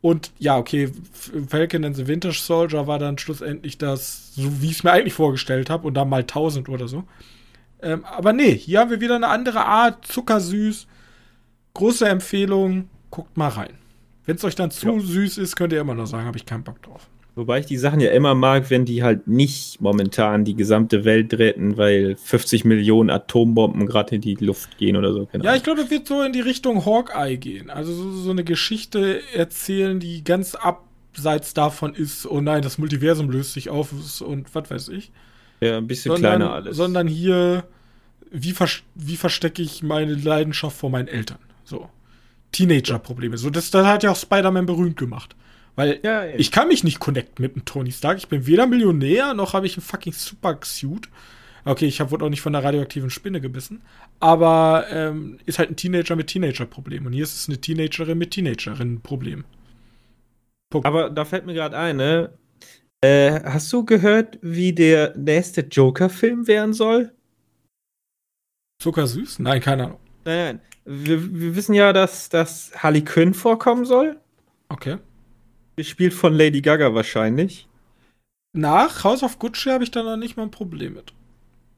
[0.00, 0.90] Und ja, okay,
[1.48, 5.14] Falcon and the Winter Soldier war dann schlussendlich das, so wie ich es mir eigentlich
[5.14, 7.04] vorgestellt habe, und dann mal 1000 oder so.
[7.80, 10.86] Ähm, aber nee, hier haben wir wieder eine andere Art, zuckersüß.
[11.72, 13.74] Große Empfehlung, guckt mal rein.
[14.26, 15.00] Wenn es euch dann zu ja.
[15.00, 17.08] süß ist, könnt ihr immer noch sagen, habe ich keinen Bock drauf.
[17.36, 21.34] Wobei ich die Sachen ja immer mag, wenn die halt nicht momentan die gesamte Welt
[21.34, 25.26] retten, weil 50 Millionen Atombomben gerade in die Luft gehen oder so.
[25.32, 25.44] Genau.
[25.44, 27.70] Ja, ich glaube, das wird so in die Richtung Hawkeye gehen.
[27.70, 33.28] Also so, so, eine Geschichte erzählen, die ganz abseits davon ist, oh nein, das Multiversum
[33.30, 35.10] löst sich auf und was weiß ich.
[35.60, 36.76] Ja, ein bisschen sondern, kleiner alles.
[36.76, 37.64] Sondern hier,
[38.30, 41.38] wie, vers wie verstecke ich meine Leidenschaft vor meinen Eltern?
[41.64, 41.88] So.
[42.52, 43.36] Teenager-Probleme.
[43.38, 45.34] So, das, das hat ja auch Spider-Man berühmt gemacht.
[45.76, 48.18] Weil ja, ich kann mich nicht connecten mit einem Tony Stark.
[48.18, 51.08] Ich bin weder Millionär, noch habe ich einen fucking Super-Suit.
[51.64, 53.82] Okay, ich wurde auch nicht von der radioaktiven Spinne gebissen.
[54.20, 57.06] Aber ähm, ist halt ein Teenager mit Teenager-Problem.
[57.06, 59.44] Und hier ist es eine Teenagerin mit Teenagerin-Problem.
[60.82, 62.30] Aber da fällt mir gerade ein, ne?
[63.00, 67.12] Äh, hast du gehört, wie der nächste Joker-Film werden soll?
[68.82, 69.38] Zuckersüß?
[69.38, 70.00] Nein, keine Ahnung.
[70.24, 70.60] Nein, nein.
[70.84, 74.20] Wir, wir wissen ja, dass, dass Harley Quinn vorkommen soll.
[74.68, 74.98] Okay.
[75.76, 77.68] Gespielt von Lady Gaga wahrscheinlich.
[78.52, 81.12] Nach House of Gucci habe ich da noch nicht mal ein Problem mit.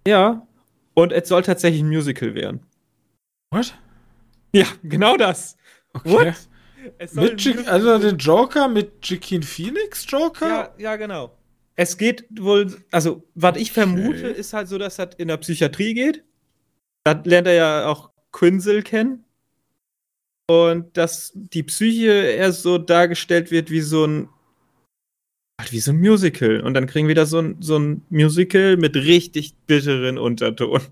[0.06, 0.46] Ja.
[0.94, 2.61] Und es soll tatsächlich ein Musical werden.
[3.50, 3.78] What?
[4.52, 5.56] Ja, genau das.
[5.92, 6.11] Okay.
[6.11, 6.35] What?
[7.14, 10.48] mit also den Joker mit Joaquin Phoenix Joker?
[10.48, 11.37] Ja, ja, genau.
[11.74, 15.94] es geht wohl, also, was ich vermute, ist halt so, dass das in der Psychiatrie
[15.94, 16.24] geht.
[17.04, 19.24] Da lernt er ja auch Quinzel kennen.
[20.48, 24.28] Und dass die Psyche eher so dargestellt wird wie so ein
[25.61, 26.61] halt wie so ein Musical.
[26.61, 30.82] Und dann kriegen wir wieder so ein, so ein Musical mit richtig bitteren Unterton.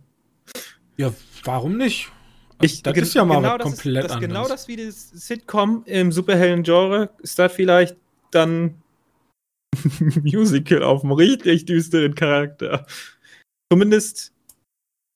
[0.96, 1.12] Ja,
[1.44, 2.10] warum nicht?
[2.62, 6.12] Ich, das ist ja mal genau komplett das, das Genau das wie das Sitcom im
[6.12, 7.96] Superhelden-Genre ist das vielleicht
[8.30, 8.82] dann
[10.22, 12.86] Musical auf einem richtig düsteren Charakter.
[13.70, 14.32] Zumindest,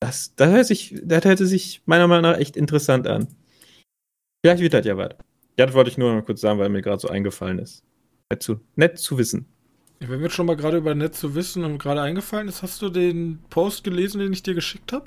[0.01, 3.29] das, das, hört sich, das hört sich meiner Meinung nach echt interessant an.
[4.43, 5.11] Vielleicht wird das ja was.
[5.59, 7.83] Ja, das wollte ich nur noch kurz sagen, weil mir gerade so eingefallen ist.
[8.31, 9.47] Nett zu, nett zu wissen.
[10.01, 12.89] Wenn wir schon mal gerade über nett zu wissen und gerade eingefallen ist, hast du
[12.89, 15.07] den Post gelesen, den ich dir geschickt habe?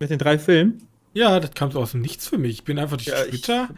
[0.00, 0.82] Mit den drei Filmen?
[1.14, 2.52] Ja, das kam so aus dem Nichts für mich.
[2.52, 3.68] Ich bin einfach durch ja, Twitter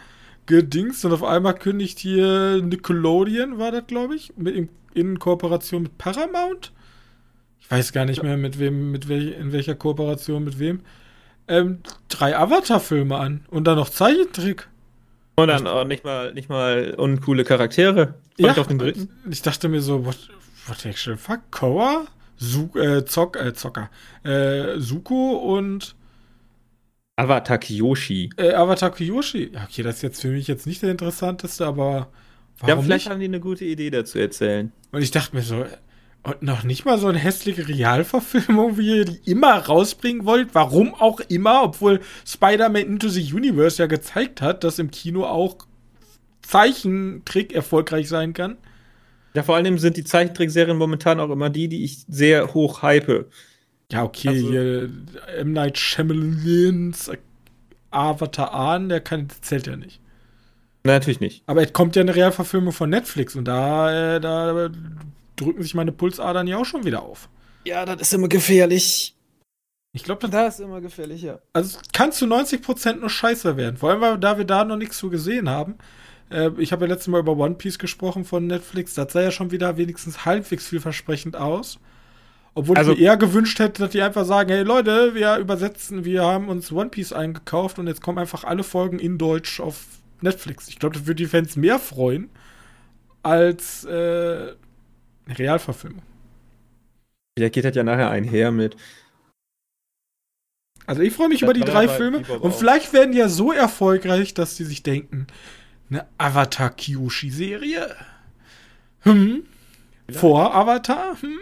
[0.47, 5.83] gedingst und auf einmal kündigt hier Nickelodeon, war das, glaube ich, mit, in, in, Kooperation
[5.83, 6.73] mit Paramount.
[7.61, 10.81] Ich weiß gar nicht mehr, mit wem, mit wel, in welcher Kooperation, mit wem.
[11.47, 14.69] Ähm, drei Avatar-Filme an und dann noch Zeichentrick.
[15.43, 18.15] Und dann auch nicht mal, nicht mal uncoole Charaktere.
[18.39, 19.09] Ja, auf den dritten.
[19.31, 20.17] Ich dachte mir so, what,
[20.67, 21.41] what the actual fuck?
[21.51, 22.07] Koa?
[22.37, 23.91] Su äh, Zock, äh, Zocker.
[24.25, 25.97] Äh, Suko und
[27.17, 28.31] Avatar Kyoshi.
[28.37, 29.51] Äh, Avatar Kyoshi.
[29.53, 32.09] Ja, okay, das ist jetzt für mich jetzt nicht der interessanteste, aber
[32.59, 33.11] warum Ja, vielleicht nicht?
[33.11, 34.71] haben die eine gute Idee dazu erzählen.
[34.93, 35.65] Und ich dachte mir so,
[36.23, 40.55] und noch nicht mal so eine hässliche Realverfilmung, wie ihr die immer rausbringen wollt.
[40.55, 45.57] Warum auch immer, obwohl Spider-Man Into the Universe ja gezeigt hat, dass im Kino auch
[46.43, 48.57] Zeichentrick erfolgreich sein kann.
[49.35, 53.31] Ja, vor allem sind die Zeichentrickserien momentan auch immer die, die ich sehr hoch hype.
[53.91, 54.91] Ja, okay, also, hier
[55.39, 55.53] M.
[55.53, 57.11] Night Shyamalans
[57.91, 60.01] Avatar an, der kann, zählt ja nicht.
[60.85, 61.43] Nein, natürlich nicht.
[61.47, 64.71] Aber es kommt ja eine Realverfilmung von Netflix und da, äh, da
[65.41, 67.29] drücken sich meine Pulsadern ja auch schon wieder auf.
[67.65, 69.15] Ja, das ist immer gefährlich.
[69.93, 71.39] Ich glaube, das ist immer gefährlich, ja.
[71.53, 73.77] Also kann zu 90% nur scheiße werden.
[73.77, 75.77] Vor allem, weil, da wir da noch nichts zu gesehen haben.
[76.31, 78.95] Äh, ich habe ja letztes Mal über One Piece gesprochen von Netflix.
[78.95, 81.79] Das sah ja schon wieder wenigstens halbwegs vielversprechend aus.
[82.55, 86.05] Obwohl also, ich mir eher gewünscht hätte, dass die einfach sagen, hey Leute, wir übersetzen,
[86.05, 89.85] wir haben uns One Piece eingekauft und jetzt kommen einfach alle Folgen in Deutsch auf
[90.21, 90.69] Netflix.
[90.69, 92.31] Ich glaube, das würde die Fans mehr freuen
[93.23, 94.55] als äh,
[95.29, 96.03] Realverfilmung.
[97.37, 98.77] Vielleicht geht das ja nachher einher mit.
[100.87, 103.53] Also ich freue mich das über die drei Filme und vielleicht werden die ja so
[103.53, 105.27] erfolgreich, dass die sich denken,
[105.91, 107.95] eine Avatar Kyoshi Serie?
[109.01, 109.45] Hm?
[110.11, 111.21] Vor Avatar?
[111.21, 111.39] Hm?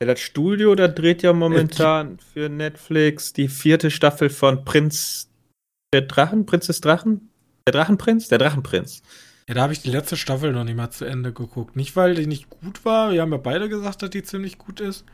[0.00, 5.28] Ja, das Studio, da dreht ja momentan für Netflix die vierte Staffel von Prinz
[5.92, 7.30] der Drachen, Prinz des Drachen?
[7.66, 8.28] Der Drachenprinz?
[8.28, 9.02] Der Drachenprinz.
[9.48, 11.74] Ja, da habe ich die letzte Staffel noch nicht mal zu Ende geguckt.
[11.74, 13.12] Nicht, weil die nicht gut war.
[13.12, 15.04] Wir haben ja beide gesagt, dass die ziemlich gut ist.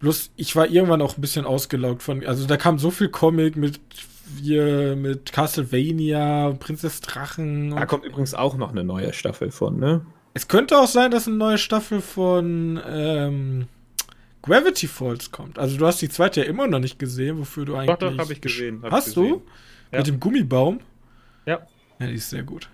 [0.00, 2.26] Bloß, ich war irgendwann auch ein bisschen ausgelaugt von.
[2.26, 3.80] Also, da kam so viel Comic mit
[4.42, 7.70] hier mit Castlevania, Prinzess Drachen.
[7.70, 10.04] Da kommt übrigens auch noch eine neue Staffel von, ne?
[10.34, 13.68] Es könnte auch sein, dass eine neue Staffel von ähm,
[14.42, 15.58] Gravity Falls kommt.
[15.58, 17.96] Also du hast die zweite ja immer noch nicht gesehen, wofür du eigentlich.
[17.96, 18.82] Doch, doch, habe ich gesehen.
[18.82, 19.30] Hab hast gesehen.
[19.30, 19.42] du?
[19.92, 19.98] Ja.
[19.98, 20.80] Mit dem Gummibaum?
[21.46, 21.60] Ja.
[22.00, 22.68] Ja, die ist sehr gut.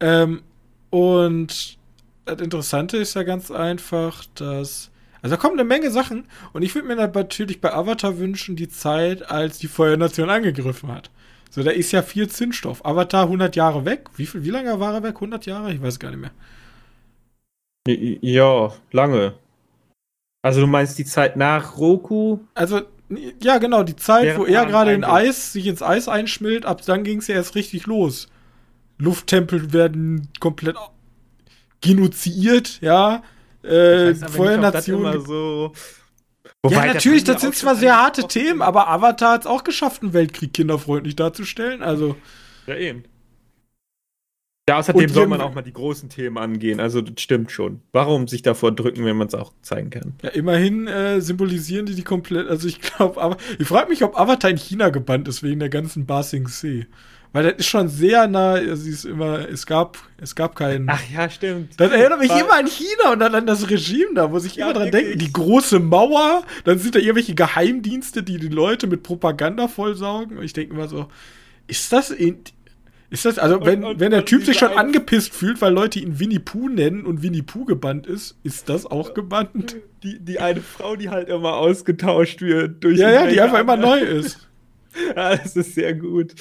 [0.00, 0.42] Ähm,
[0.90, 1.78] und
[2.24, 4.90] das Interessante ist ja ganz einfach, dass.
[5.22, 8.68] Also da kommen eine Menge Sachen und ich würde mir natürlich bei Avatar wünschen, die
[8.68, 11.10] Zeit, als die Feuernation angegriffen hat.
[11.50, 12.84] So, da ist ja viel Zinsstoff.
[12.84, 14.10] Avatar 100 Jahre weg.
[14.16, 15.14] Wie, viel, wie lange war er weg?
[15.16, 15.72] 100 Jahre?
[15.72, 16.32] Ich weiß gar nicht mehr.
[18.20, 19.34] Ja, lange.
[20.42, 22.40] Also du meinst die Zeit nach Roku?
[22.54, 22.82] Also,
[23.42, 27.04] ja, genau, die Zeit, wo er gerade in Eis, sich ins Eis einschmilzt, ab dann
[27.04, 28.28] ging es ja erst richtig los.
[28.98, 30.76] Lufttempel werden komplett
[31.80, 33.22] genocidiert, ja.
[33.62, 35.24] Äh, Feuernation.
[35.24, 35.72] So
[36.70, 40.12] ja, natürlich, das sind zwar sehr harte Themen, aber Avatar hat es auch geschafft, einen
[40.12, 41.82] Weltkrieg kinderfreundlich darzustellen.
[41.82, 42.16] Also.
[42.66, 43.04] Ja, eben.
[44.68, 46.80] Ja, außerdem soll man auch mal die großen Themen angehen.
[46.80, 47.82] Also, das stimmt schon.
[47.92, 50.14] Warum sich davor drücken, wenn man es auch zeigen kann?
[50.22, 52.48] Ja, immerhin äh, symbolisieren die die komplett.
[52.48, 55.68] Also, ich glaube, aber ich frage mich, ob Avatar in China gebannt ist wegen der
[55.68, 56.86] ganzen Basing See.
[57.36, 60.88] Weil das ist schon sehr nah, also ist immer, es gab, es gab keinen.
[60.88, 61.78] Ach ja, stimmt.
[61.78, 64.56] Das erinnert mich War, immer an China und dann an das Regime da, muss ich
[64.56, 65.04] ja, immer dran wirklich.
[65.04, 65.18] denken.
[65.18, 70.38] Die große Mauer, dann sind da irgendwelche Geheimdienste, die die Leute mit Propaganda vollsaugen.
[70.38, 71.08] Und ich denke immer so,
[71.66, 72.38] ist das in,
[73.10, 75.98] ist das, also wenn, und, und, wenn der Typ sich schon angepisst fühlt, weil Leute
[75.98, 79.76] ihn Winnie Pooh nennen und Winnie Pooh gebannt ist, ist das auch gebannt?
[80.02, 83.76] Die, die eine Frau, die halt immer ausgetauscht wird durch Ja, ja, die einfach immer
[83.76, 84.48] neu ist.
[85.14, 86.32] ja, das ist sehr gut.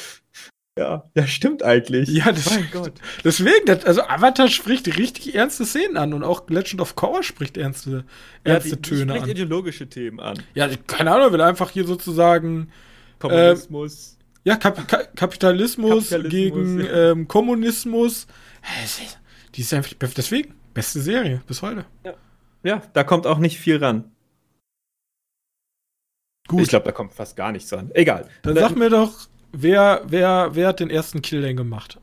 [0.78, 2.10] Ja, ja, stimmt eigentlich.
[2.10, 2.94] Ja, das, mein Gott.
[3.24, 7.56] Deswegen, das, also Avatar spricht richtig ernste Szenen an und auch Legend of Korra spricht
[7.56, 8.04] ernste,
[8.44, 9.30] ernste ja, die, Töne die spricht an.
[9.30, 10.38] ideologische Themen an.
[10.54, 12.72] Ja, keine Ahnung, will einfach hier sozusagen
[13.20, 14.18] Kommunismus.
[14.44, 17.12] Äh, ja, Kap Ka Kapitalismus, Kapitalismus, gegen ja.
[17.12, 18.28] ähm, Kommunismus.
[19.56, 21.86] Die ist einfach deswegen beste Serie bis heute.
[22.04, 22.14] Ja,
[22.64, 24.12] ja da kommt auch nicht viel ran.
[26.48, 26.62] Gut.
[26.62, 27.90] Ich glaube, da kommt fast gar nichts ran.
[27.94, 28.28] Egal.
[28.44, 29.28] Dann sag mir doch,
[29.62, 32.00] wer, wer, wer hat den ersten Kill denn gemacht?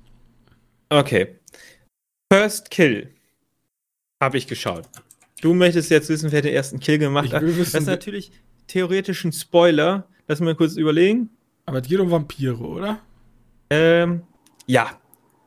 [0.88, 1.38] Okay.
[2.32, 3.12] First Kill.
[4.22, 4.84] Habe ich geschaut.
[5.40, 7.42] Du möchtest jetzt wissen, wer den ersten Kill gemacht hat.
[7.42, 8.32] Das ist natürlich
[8.68, 10.06] theoretisch ein Spoiler.
[10.28, 11.30] Lass mal kurz überlegen.
[11.66, 13.00] Aber es geht um Vampire, oder?
[13.70, 14.22] Ähm,
[14.66, 14.98] ja.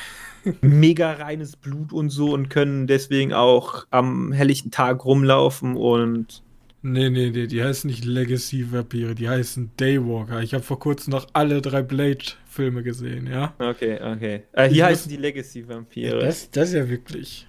[0.60, 6.42] mega reines Blut und so und können deswegen auch am helllichten Tag rumlaufen und.
[6.82, 10.42] Nee, nee, nee, die heißen nicht Legacy-Vampire, die heißen Daywalker.
[10.42, 13.52] Ich habe vor kurzem noch alle drei Blade-Filme gesehen, ja?
[13.58, 14.42] Okay, okay.
[14.52, 16.20] Äh, hier heißen die Legacy-Vampire.
[16.20, 17.48] Das, das ist ja wirklich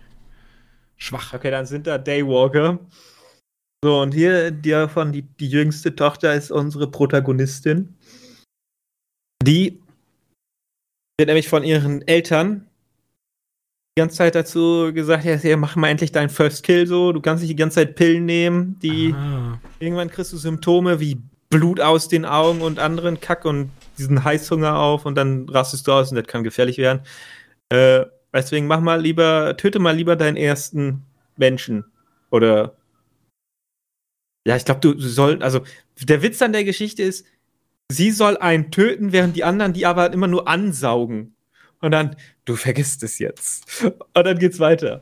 [0.97, 1.33] schwach.
[1.33, 2.79] Okay, dann sind da Daywalker.
[3.83, 7.95] So, und hier davon die, die jüngste Tochter ist unsere Protagonistin.
[9.43, 9.79] Die
[11.17, 12.68] wird nämlich von ihren Eltern
[13.99, 17.41] die ganze Zeit dazu gesagt, ja, mach mal endlich deinen First Kill so, du kannst
[17.43, 19.59] nicht die ganze Zeit Pillen nehmen, die Aha.
[19.79, 24.77] irgendwann kriegst du Symptome wie Blut aus den Augen und anderen Kack und diesen Heißhunger
[24.77, 27.01] auf und dann rastest du aus und das kann gefährlich werden.
[27.67, 31.03] Äh, deswegen mach mal lieber, töte mal lieber deinen ersten
[31.35, 31.83] Menschen.
[32.31, 32.75] Oder
[34.47, 35.59] ja, ich glaube, du, du sollst, also
[36.01, 37.25] der Witz an der Geschichte ist,
[37.89, 41.35] sie soll einen töten, während die anderen die aber immer nur ansaugen.
[41.81, 42.15] Und dann,
[42.49, 43.83] du vergisst es jetzt.
[43.83, 45.01] Und dann geht's weiter.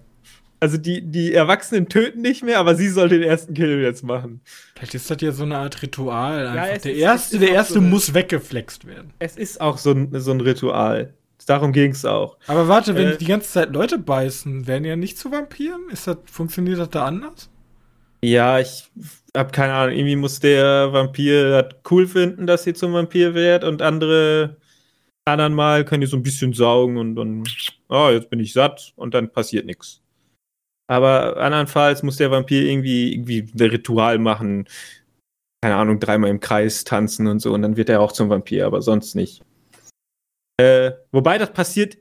[0.60, 4.42] Also die, die Erwachsenen töten nicht mehr, aber sie soll den ersten Kill jetzt machen.
[4.76, 6.46] Vielleicht ist das ja so eine Art Ritual.
[6.46, 9.14] Ja, der ist, erste, der erste so muss weggeflext werden.
[9.20, 11.14] Es ist auch so ein, so ein Ritual.
[11.46, 12.38] Darum ging es auch.
[12.48, 15.90] Aber warte, wenn äh, die ganze Zeit Leute beißen, werden die ja nicht zu Vampiren?
[15.92, 17.50] Ist das, funktioniert das da anders?
[18.22, 18.90] Ja, ich
[19.36, 19.96] hab keine Ahnung.
[19.96, 24.58] Irgendwie muss der Vampir das cool finden, dass sie zum Vampir wird und andere
[25.28, 27.44] anderen Mal können die so ein bisschen saugen und dann,
[27.90, 30.02] oh, jetzt bin ich satt und dann passiert nichts.
[30.88, 34.68] Aber andernfalls muss der Vampir irgendwie, irgendwie ein Ritual machen,
[35.62, 38.66] keine Ahnung, dreimal im Kreis tanzen und so und dann wird er auch zum Vampir,
[38.66, 39.44] aber sonst nicht.
[40.60, 41.98] Äh, wobei das passiert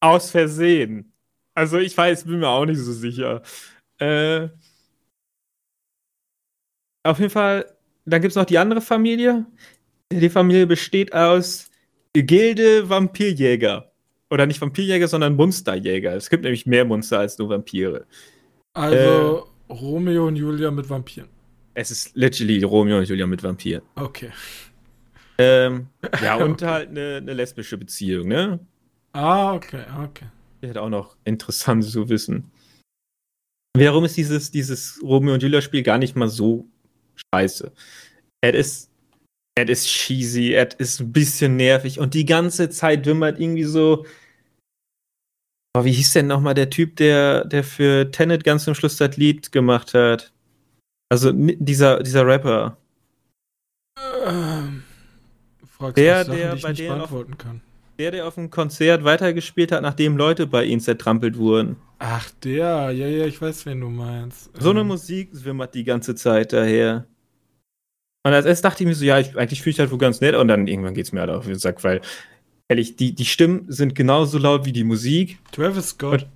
[0.00, 1.12] aus Versehen.
[1.54, 3.42] Also ich weiß, bin mir auch nicht so sicher.
[3.98, 4.48] Äh,
[7.02, 7.66] auf jeden Fall,
[8.04, 9.46] dann gibt es noch die andere Familie.
[10.12, 11.69] Die Familie besteht aus
[12.14, 13.90] Gilde Vampirjäger.
[14.30, 16.14] Oder nicht Vampirjäger, sondern Monsterjäger.
[16.14, 18.06] Es gibt nämlich mehr Monster als nur Vampire.
[18.74, 21.28] Also äh, Romeo und Julia mit Vampiren.
[21.74, 23.82] Es ist literally Romeo und Julia mit Vampiren.
[23.96, 24.30] Okay.
[25.38, 25.88] Ähm,
[26.22, 28.60] ja, und halt eine, eine, lesbische Beziehung, ne?
[29.12, 30.26] Ah, okay, okay.
[30.60, 32.50] Wäre auch noch interessant zu wissen.
[33.76, 36.66] Warum ist dieses, dieses Romeo und Julia-Spiel gar nicht mal so
[37.32, 37.72] scheiße?
[38.42, 38.89] Es ist
[39.54, 44.06] es ist cheesy, es ist ein bisschen nervig und die ganze Zeit wimmert irgendwie so.
[45.76, 49.16] Oh, wie hieß denn nochmal der Typ, der, der für Tenet ganz zum Schluss das
[49.16, 50.32] Lied gemacht hat?
[51.10, 52.76] Also dieser, dieser Rapper.
[54.26, 54.82] Ähm,
[55.66, 57.60] fragst der, Sachen, der, bei beantworten auf, kann.
[57.98, 61.76] Der, der auf dem Konzert weitergespielt hat, nachdem Leute bei ihm zertrampelt wurden.
[61.98, 64.50] Ach, der, ja, ja, ich weiß, wen du meinst.
[64.58, 64.88] So eine ähm.
[64.88, 67.06] Musik wimmert die ganze Zeit daher.
[68.22, 70.20] Und als erstes dachte ich mir so, ja, ich, eigentlich fühle ich halt wohl ganz
[70.20, 70.34] nett.
[70.34, 72.00] Und dann irgendwann geht es mir halt auf den Sack, weil,
[72.68, 75.38] ehrlich, die, die Stimmen sind genauso laut wie die Musik.
[75.52, 76.22] Travis Scott.
[76.22, 76.30] Und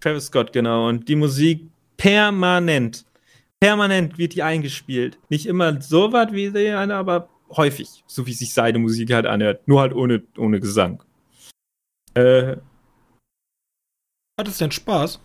[0.00, 0.88] Travis Scott, genau.
[0.88, 3.04] Und die Musik permanent.
[3.60, 5.18] Permanent wird die eingespielt.
[5.28, 9.26] Nicht immer so weit wie sie eine, aber häufig, so wie sich seine Musik halt
[9.26, 9.66] anhört.
[9.66, 11.02] Nur halt ohne, ohne Gesang.
[12.14, 12.56] Äh.
[14.38, 15.20] Hat es denn Spaß?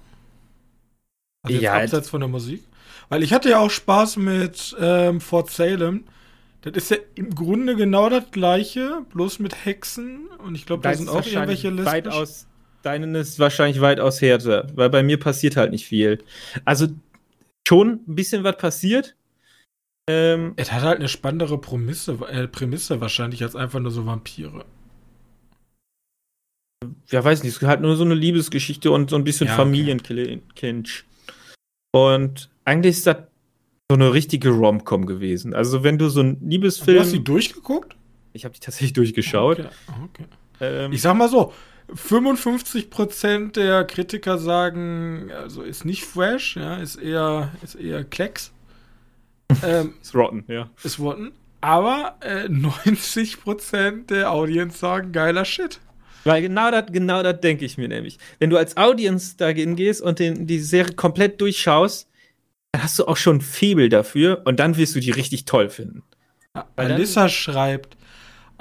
[1.44, 2.64] Also ja, abseits von der Musik?
[3.14, 6.06] Weil ich hatte ja auch Spaß mit ähm, Fort Salem.
[6.62, 10.30] Das ist ja im Grunde genau das gleiche, bloß mit Hexen.
[10.44, 11.86] Und ich glaube, da sind auch irgendwelche Listen.
[11.86, 12.48] Weitaus,
[12.82, 16.24] deinen ist wahrscheinlich weitaus härter, weil bei mir passiert halt nicht viel.
[16.66, 16.88] Also
[17.68, 19.16] schon ein bisschen was passiert.
[20.10, 24.66] Ähm, es hat halt eine spannendere Prämisse, äh, Prämisse wahrscheinlich als einfach nur so Vampire.
[27.12, 29.56] ja, weiß nicht, es ist halt nur so eine Liebesgeschichte und so ein bisschen Ja,
[29.56, 31.04] Familienklinch.
[31.96, 33.18] Und eigentlich ist das
[33.90, 35.54] so eine richtige Rom-Com gewesen.
[35.54, 37.00] Also, wenn du so einen Du Liebesfilm.
[37.00, 37.96] hast die durchgeguckt?
[38.36, 39.60] ich habe die tatsächlich durchgeschaut.
[39.60, 39.70] Okay.
[40.06, 40.26] okay.
[40.60, 41.54] Ähm, Ich sag mal so,
[41.92, 48.52] 55% der Kritiker sagen, also ist nicht fresh, ja, ist eher, ist eher Klecks.
[49.64, 50.70] ähm, ist rotten, ja.
[50.84, 51.32] ist Rotten.
[51.62, 55.80] Aber äh, 90% der Audience sagen, geiler Shit.
[56.24, 58.18] Weil genau das genau das denke ich mir nämlich.
[58.40, 62.10] Wenn du als Audience da hingehst und den, die Serie komplett durchschaust,
[62.74, 65.70] dann hast du auch schon ein Febel dafür und dann wirst du die richtig toll
[65.70, 66.04] finden.
[66.56, 67.96] Ja, Alyssa schreibt,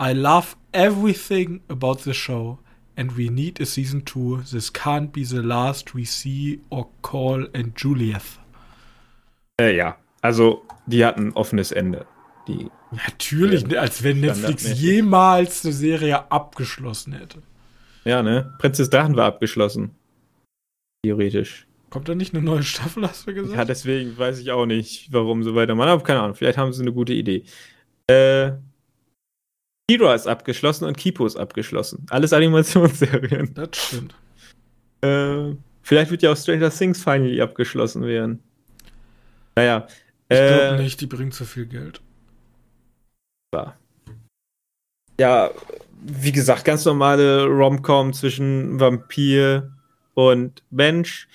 [0.01, 2.59] I love everything about the show
[2.97, 4.43] and we need a season 2.
[4.51, 8.23] This can't be the last we see or call and Juliet.
[9.59, 12.07] Äh, ja, also die hatten ein offenes Ende.
[12.49, 17.39] Die, Natürlich, ne, als wenn Netflix jemals eine Serie abgeschlossen hätte.
[18.05, 18.53] ja, ne?
[18.59, 19.95] Prinzess Drachen war abgeschlossen.
[21.03, 21.67] Theoretisch.
[21.93, 23.55] Kommt da nicht eine neue Staffel, hast du gesagt?
[23.55, 25.91] Ja, deswegen weiß ich auch nicht, warum so weitermachen.
[25.91, 27.45] Aber keine Ahnung, vielleicht haben sie eine gute Idee.
[28.07, 28.53] Äh,
[29.87, 32.07] Kira ist abgeschlossen und Kipo ist abgeschlossen.
[32.09, 33.53] Alles Animationsserien.
[33.53, 34.15] Das stimmt.
[35.03, 38.43] Äh, vielleicht wird ja auch Stranger Things finally abgeschlossen werden.
[39.55, 39.87] Naja.
[40.31, 42.01] Ich äh, glaube nicht, die bringt zu viel Geld.
[45.21, 45.51] Ja,
[46.01, 49.71] wie gesagt, ganz normale Rom-Com zwischen Vampir
[50.15, 51.29] und Mensch,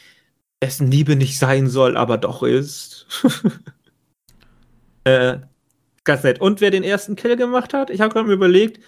[0.64, 3.05] dessen Liebe nicht sein soll, aber doch ist.
[5.03, 5.38] äh,
[6.03, 6.41] ganz nett.
[6.41, 8.84] Und wer den ersten Kill gemacht hat, ich habe gerade mir überlegt,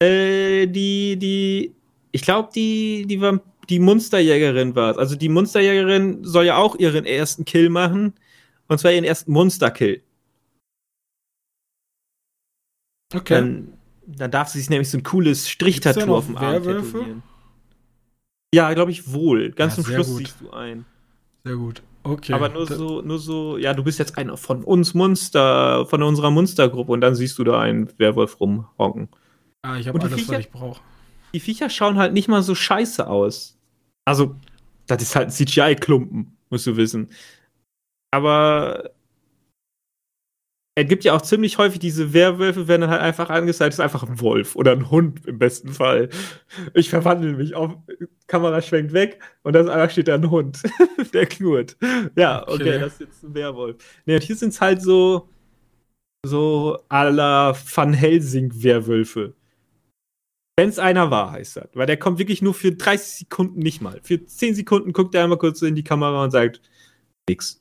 [0.00, 1.74] äh, die, die,
[2.12, 4.98] ich glaube, die, die, Vamp- die Monsterjägerin war es.
[4.98, 8.14] Also die Monsterjägerin soll ja auch ihren ersten Kill machen.
[8.68, 10.02] Und zwar ihren ersten Monsterkill.
[13.12, 13.34] Okay.
[13.34, 13.72] Dann,
[14.06, 17.22] dann darf sie sich nämlich so ein cooles Strichtattoo auf dem Arm tätowieren.
[18.54, 19.50] Ja, glaube ich wohl.
[19.50, 20.18] Ganz Ja, zum Schluss gut.
[20.18, 20.86] siehst du ein.
[21.44, 21.82] Sehr gut.
[22.02, 22.32] Okay.
[22.32, 26.30] Aber nur so, nur so, ja, du bist jetzt einer von uns Monster, von unserer
[26.30, 29.08] Monstergruppe und dann siehst du da einen Werwolf rumhocken.
[29.62, 30.80] Ah, ich habe alles, was Viecher- ich brauche.
[31.34, 33.56] Die Viecher schauen halt nicht mal so scheiße aus.
[34.06, 34.34] Also,
[34.86, 37.10] das ist halt ein CGI-Klumpen, musst du wissen.
[38.10, 38.90] Aber
[40.82, 43.80] es gibt ja auch ziemlich häufig diese Werwölfe, werden dann halt einfach angezeigt, das ist
[43.80, 46.08] einfach ein Wolf oder ein Hund im besten Fall.
[46.74, 47.72] Ich verwandle mich auf,
[48.26, 50.62] Kamera schwenkt weg und dann einfach steht da ein Hund,
[51.14, 51.76] der knurrt.
[52.16, 52.78] Ja, okay, Okay.
[52.78, 53.76] das ist jetzt ein Werwolf.
[54.06, 55.28] Nee, und hier sind es halt so,
[56.24, 59.34] so à la Van Helsing-Werwölfe.
[60.58, 61.68] Wenn es einer war, heißt das.
[61.72, 63.98] Weil der kommt wirklich nur für 30 Sekunden nicht mal.
[64.02, 66.60] Für 10 Sekunden guckt er einmal kurz in die Kamera und sagt,
[67.28, 67.59] nix.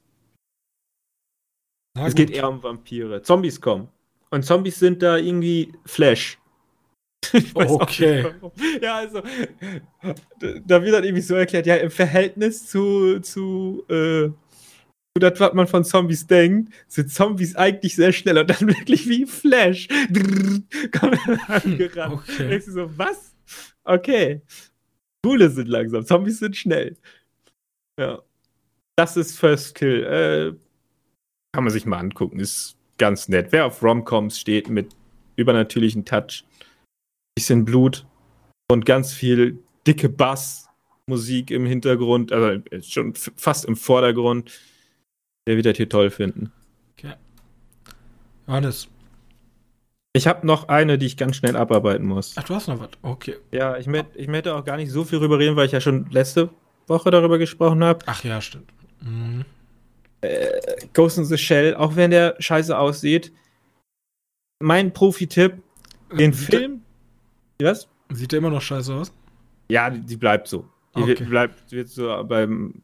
[2.00, 2.28] Na es gut.
[2.28, 3.22] geht eher um Vampire.
[3.22, 3.88] Zombies kommen.
[4.32, 6.38] Und Zombies sind da irgendwie Flash.
[7.34, 8.26] Ich Okay.
[8.82, 15.20] Ja, also, da- wird dann irgendwie so erklärt, ja, im Verhältnis zu, zu, äh, zu
[15.20, 19.26] das, was man von Zombies denkt, sind Zombies eigentlich sehr schnell und dann wirklich wie
[19.26, 19.88] Flash.
[20.98, 22.22] Kommen angerannt.
[22.30, 22.60] Okay.
[22.66, 23.36] Du so, was?
[23.84, 24.42] Okay.
[25.26, 26.96] Coole sind langsam, Zombies sind schnell.
[28.00, 28.22] Ja.
[28.96, 30.04] Das ist First Kill.
[30.06, 30.69] Äh,
[31.54, 33.52] kann man sich mal angucken, ist ganz nett.
[33.52, 34.96] Wer auf Romcoms steht mit
[35.36, 36.44] übernatürlichen Touch,
[37.36, 38.06] bisschen Blut
[38.72, 44.52] und ganz viel dicke Bassmusik im Hintergrund, also äh, schon fast im Vordergrund,
[45.48, 46.52] der wird das hier toll finden.
[48.50, 48.88] Johannes.
[50.14, 52.34] Ich habe noch eine, die ich ganz schnell abarbeiten muss.
[52.36, 52.90] Ach, du hast noch was.
[53.04, 53.36] Okay.
[53.52, 55.80] Ja, ich, möcht, ich möchte auch gar nicht so viel drüber reden, weil ich ja
[55.80, 56.50] schon letzte
[56.88, 58.00] Woche darüber gesprochen habe.
[58.08, 58.72] Ach ja, stimmt.
[59.02, 59.46] Mhm.
[60.94, 63.32] Ghost in the Shell, auch wenn der scheiße aussieht.
[64.62, 65.62] Mein Profi-Tipp,
[66.18, 66.82] den sieht Film.
[67.62, 67.88] Was?
[68.10, 69.14] Der, sieht der immer noch scheiße aus?
[69.70, 70.68] Ja, die, die bleibt so.
[70.96, 71.20] Die Okay.
[71.20, 72.82] wird, bleibt wird so beim.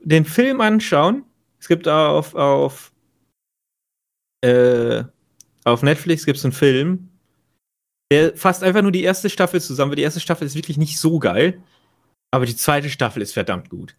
[0.00, 1.24] Den Film anschauen.
[1.60, 2.92] Es gibt auf, auf,
[4.42, 5.02] äh,
[5.64, 7.10] auf Netflix gibt es einen Film,
[8.12, 10.98] der fasst einfach nur die erste Staffel zusammen, weil die erste Staffel ist wirklich nicht
[10.98, 11.60] so geil.
[12.30, 13.96] Aber die zweite Staffel ist verdammt gut.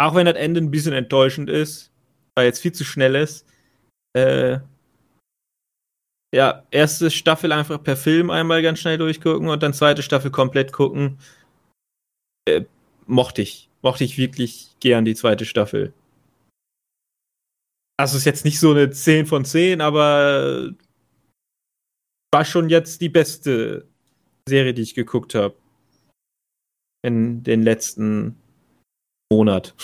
[0.00, 1.90] Auch wenn das Ende ein bisschen enttäuschend ist,
[2.36, 3.46] weil jetzt viel zu schnell ist.
[4.16, 4.60] Äh,
[6.34, 10.72] ja, erste Staffel einfach per Film einmal ganz schnell durchgucken und dann zweite Staffel komplett
[10.72, 11.18] gucken.
[12.48, 12.64] Äh,
[13.06, 13.68] mochte ich.
[13.82, 15.92] Mochte ich wirklich gern die zweite Staffel.
[17.96, 20.72] Also ist jetzt nicht so eine 10 von 10, aber
[22.32, 23.88] war schon jetzt die beste
[24.48, 25.56] Serie, die ich geguckt habe.
[27.02, 28.36] In den letzten
[29.30, 29.74] Monat.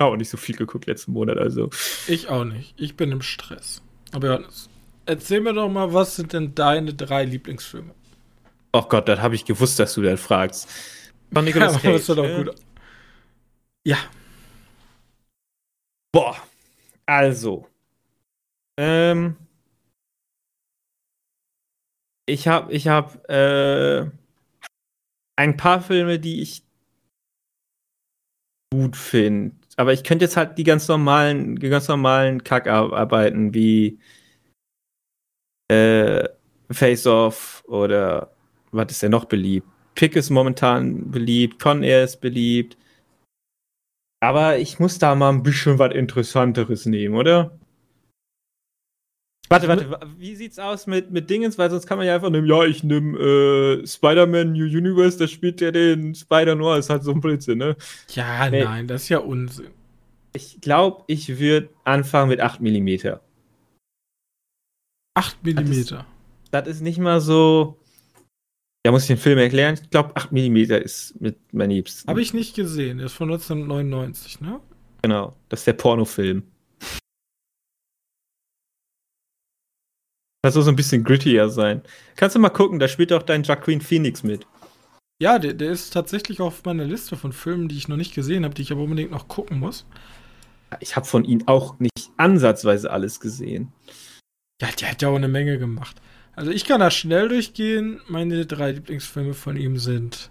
[0.00, 1.70] Auch nicht so viel geguckt letzten Monat, also.
[2.06, 2.74] Ich auch nicht.
[2.76, 3.82] Ich bin im Stress.
[4.12, 4.70] Aber Johannes,
[5.06, 7.94] erzähl mir doch mal, was sind denn deine drei Lieblingsfilme?
[8.72, 10.68] Oh Gott, das habe ich gewusst, dass du das fragst.
[11.32, 12.06] Von Nicolas ja, Cage.
[12.06, 12.44] Doch ne?
[12.44, 12.54] gut.
[13.84, 13.98] Ja.
[16.12, 16.36] Boah.
[17.06, 17.66] Also.
[18.78, 19.36] Ähm.
[22.26, 24.06] Ich habe ich hab, äh,
[25.36, 26.67] ein paar Filme, die ich
[28.72, 29.52] gut finde.
[29.76, 33.98] Aber ich könnte jetzt halt die ganz normalen, die ganz normalen Kackarbeiten wie
[35.68, 36.28] äh,
[36.70, 38.32] Face Off oder
[38.72, 39.66] was ist denn noch beliebt?
[39.94, 42.76] Pick ist momentan beliebt, Con Air ist beliebt.
[44.20, 47.56] Aber ich muss da mal ein bisschen was Interessanteres nehmen, oder?
[49.50, 51.56] Warte, warte, wie sieht's aus mit, mit Dingens?
[51.56, 55.26] Weil sonst kann man ja einfach nehmen, ja, ich nehme äh, Spider-Man New Universe, da
[55.26, 57.76] spielt ja den Spider-Noir, ist halt so ein Blödsinn, ne?
[58.10, 58.64] Ja, nee.
[58.64, 59.68] nein, das ist ja Unsinn.
[60.34, 63.16] Ich glaube, ich würde anfangen mit 8 mm.
[65.14, 65.54] 8 mm?
[65.54, 65.94] Das ist,
[66.50, 67.78] das ist nicht mal so.
[68.84, 69.78] Ja, muss ich den Film erklären?
[69.82, 72.08] Ich glaube, 8 mm ist mit mein Liebsten.
[72.08, 74.60] Habe ich nicht gesehen, der ist von 1999, ne?
[75.02, 76.42] Genau, das ist der Pornofilm.
[80.48, 81.82] Das soll so ein bisschen grittier sein.
[82.16, 84.46] Kannst du mal gucken, da spielt auch dein Jacqueline Phoenix mit.
[85.20, 88.46] Ja, der, der ist tatsächlich auf meiner Liste von Filmen, die ich noch nicht gesehen
[88.46, 89.84] habe, die ich aber unbedingt noch gucken muss.
[90.80, 93.74] Ich habe von ihm auch nicht ansatzweise alles gesehen.
[94.62, 96.00] Ja, der hat ja auch eine Menge gemacht.
[96.34, 98.00] Also ich kann da schnell durchgehen.
[98.08, 100.30] Meine drei Lieblingsfilme von ihm sind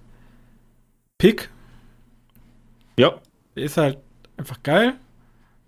[1.19, 1.51] Pick.
[2.97, 3.21] Ja.
[3.55, 3.99] Der ist halt
[4.35, 4.95] einfach geil.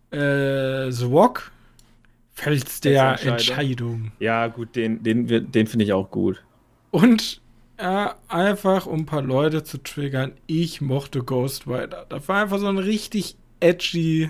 [0.10, 1.52] Äh, The Walk.
[2.40, 3.34] Fels der Entscheidung.
[3.34, 4.12] Entscheidung.
[4.20, 6.44] Ja, gut, den, den, den finde ich auch gut.
[6.92, 7.42] Und
[7.80, 12.06] ja, einfach um ein paar Leute zu triggern, ich mochte Ghost Rider.
[12.10, 14.30] Das war einfach so ein richtig edgy,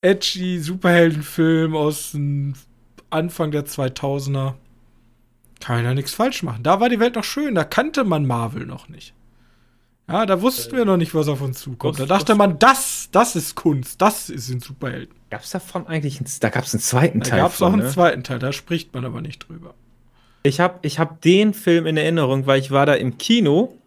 [0.00, 2.54] edgy Superheldenfilm aus dem
[3.10, 4.54] Anfang der 2000er.
[5.60, 6.62] Kann man ja nichts falsch machen.
[6.62, 9.14] Da war die Welt noch schön, da kannte man Marvel noch nicht.
[10.12, 11.98] Ja, da wussten äh, wir noch nicht, was auf uns zukommt.
[11.98, 15.14] Da dachte man, das, das ist Kunst, das ist ein Superhelden.
[15.30, 17.38] Gab es davon eigentlich, einen, da gab es einen zweiten da Teil.
[17.38, 17.88] Da gab es auch einen ne?
[17.88, 19.74] zweiten Teil, da spricht man aber nicht drüber.
[20.42, 23.78] Ich habe ich hab den Film in Erinnerung, weil ich war da im Kino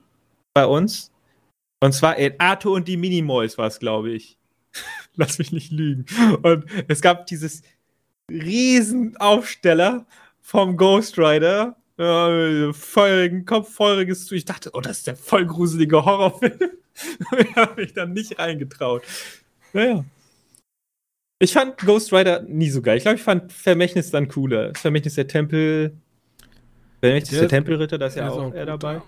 [0.55, 1.11] bei uns.
[1.79, 4.39] Und zwar in Arthur und die Minimoys war es, glaube ich.
[5.15, 6.05] Lass mich nicht lügen.
[6.41, 7.61] Und es gab dieses
[8.31, 10.07] Riesenaufsteller
[10.41, 11.75] vom Ghost Rider.
[11.97, 16.59] Äh, feurigen Kopf, feuriges Ich dachte, oh, das ist der voll gruselige Horrorfilm.
[17.37, 19.03] ich habe mich dann nicht reingetraut.
[19.73, 20.03] Naja.
[21.39, 22.97] Ich fand Ghost Rider nie so geil.
[22.97, 24.69] Ich glaube, ich fand Vermächtnis dann cooler.
[24.69, 25.97] Das Vermächtnis der Tempel.
[27.01, 29.01] Vermächtnis der, der Tempelritter, da ist ja auch, er dabei.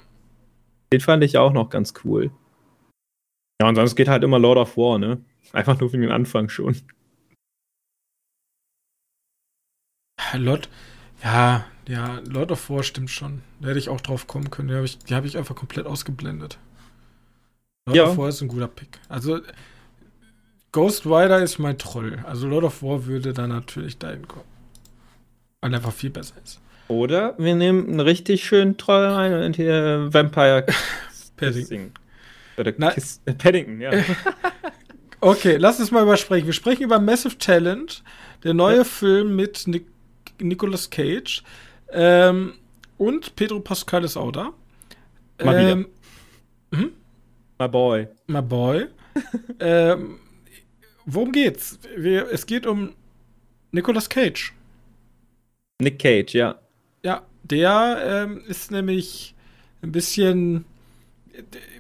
[0.91, 2.31] Den fand ich auch noch ganz cool.
[3.61, 5.23] Ja, und sonst geht halt immer Lord of War, ne?
[5.51, 6.77] Einfach nur wegen dem Anfang schon.
[10.33, 10.69] Lord,
[11.24, 13.41] ja, ja, Lord of War stimmt schon.
[13.59, 14.68] Da hätte ich auch drauf kommen können.
[14.68, 16.57] Die habe ich, hab ich einfach komplett ausgeblendet.
[17.86, 18.05] Lord ja.
[18.05, 18.99] of War ist ein guter Pick.
[19.07, 19.39] Also,
[20.72, 22.20] Ghost Rider ist mein Troll.
[22.26, 24.45] Also, Lord of War würde da natürlich dahin kommen.
[25.61, 26.59] Weil er einfach viel besser ist.
[26.89, 30.65] Oder wir nehmen einen richtig schönen Troll rein und hier Vampire
[31.38, 31.91] Paddington.
[32.57, 33.91] Oder Na, Kiss, äh, Paddington, ja.
[35.20, 36.45] okay, lass uns mal übersprechen.
[36.45, 38.03] Wir sprechen über Massive Talent,
[38.43, 38.84] der neue ja.
[38.84, 39.86] Film mit Nic
[40.41, 41.43] Nicolas Cage.
[41.91, 42.53] Ähm,
[42.97, 44.53] und Pedro Pascal ist auch da.
[45.43, 45.88] Mal ähm,
[46.73, 46.91] hm?
[47.59, 48.07] My boy.
[48.27, 48.88] My boy.
[49.59, 50.19] ähm,
[51.05, 51.79] worum geht's?
[51.95, 52.93] Wir, es geht um
[53.71, 54.53] Nicolas Cage.
[55.79, 56.59] Nick Cage, ja.
[57.03, 59.35] Ja, der ähm, ist nämlich
[59.81, 60.65] ein bisschen.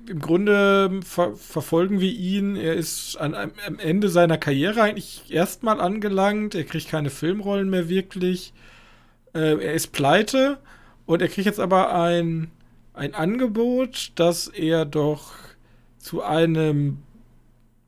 [0.07, 2.55] Im Grunde ver verfolgen wir ihn.
[2.55, 6.55] Er ist an, am Ende seiner Karriere eigentlich erstmal angelangt.
[6.55, 8.53] Er kriegt keine Filmrollen mehr wirklich.
[9.33, 10.59] Äh, er ist pleite
[11.05, 12.51] und er kriegt jetzt aber ein,
[12.93, 15.33] ein Angebot, dass er doch
[15.97, 16.99] zu einem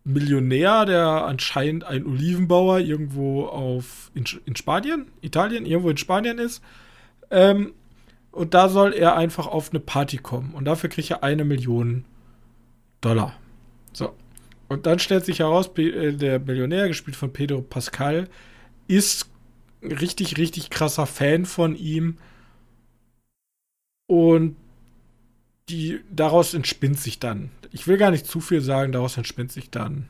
[0.03, 6.63] Millionär, der anscheinend ein Olivenbauer irgendwo auf in, in Spanien, Italien, irgendwo in Spanien ist.
[7.32, 7.74] Ähm,
[8.32, 10.53] und da soll er einfach auf eine Party kommen.
[10.53, 12.05] Und dafür kriegt er eine Million
[13.01, 13.36] Dollar.
[13.93, 14.13] So.
[14.67, 18.30] Und dann stellt sich heraus, äh, der Millionär, gespielt von Pedro Pascal,
[18.88, 19.30] ist
[19.82, 22.17] richtig, richtig krasser Fan von ihm.
[24.07, 24.55] Und
[25.69, 27.51] die, daraus entspinnt sich dann.
[27.71, 30.07] Ich will gar nicht zu viel sagen, daraus entspinnt sich dann.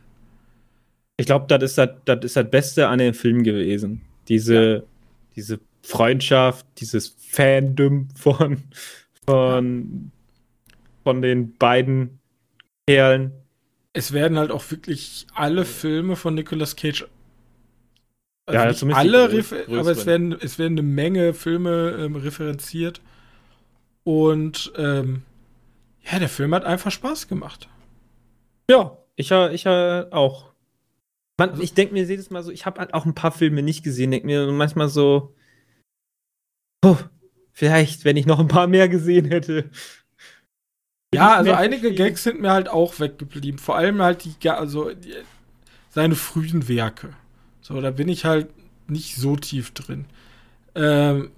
[1.18, 4.02] Ich glaube, das ist das, das ist das Beste an dem Film gewesen.
[4.30, 4.82] Diese, ja.
[5.36, 8.64] diese Freundschaft, dieses Fandom von,
[9.26, 10.12] von,
[11.04, 12.20] von den beiden
[12.88, 13.32] Kerlen.
[13.94, 17.08] Es werden halt auch wirklich alle Filme von Nicolas Cage
[18.50, 19.26] also ja, alle,
[19.68, 23.02] aber es werden, es werden eine Menge Filme ähm, referenziert.
[24.04, 25.22] Und ähm,
[26.12, 27.70] ja, der Film hat einfach Spaß gemacht.
[28.70, 30.50] Ja, ich, ich auch.
[31.38, 33.84] Man, ich denke mir jedes Mal so, ich habe halt auch ein paar Filme nicht
[33.84, 35.36] gesehen, denke mir manchmal so,
[36.84, 36.98] oh,
[37.52, 39.70] vielleicht, wenn ich noch ein paar mehr gesehen hätte.
[41.14, 43.60] Ja, also einige Gags sind mir halt auch weggeblieben.
[43.60, 45.16] Vor allem halt die, also die,
[45.90, 47.10] seine frühen Werke.
[47.62, 48.50] So, da bin ich halt
[48.88, 50.06] nicht so tief drin.
[50.76, 51.32] Ähm,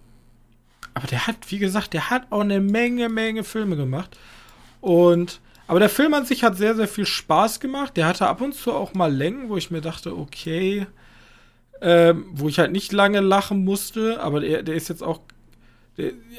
[0.94, 4.18] aber der hat, wie gesagt, der hat auch eine Menge, Menge Filme gemacht.
[4.82, 7.96] Und, aber der Film an sich hat sehr, sehr viel Spaß gemacht.
[7.96, 10.86] Der hatte ab und zu auch mal Längen, wo ich mir dachte, okay,
[11.82, 15.22] ähm, wo ich halt nicht lange lachen musste, aber der, der ist jetzt auch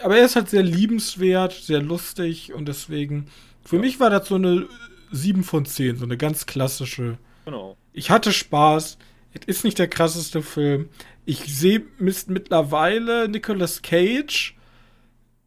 [0.03, 3.27] aber er ist halt sehr liebenswert, sehr lustig und deswegen,
[3.65, 3.83] für ja.
[3.83, 4.67] mich war das so eine
[5.11, 7.19] 7 von 10, so eine ganz klassische.
[7.45, 7.77] Genau.
[7.93, 8.99] Ich hatte Spaß.
[9.35, 10.89] Es ist nicht der krasseste Film.
[11.25, 14.57] Ich sehe mittlerweile Nicolas Cage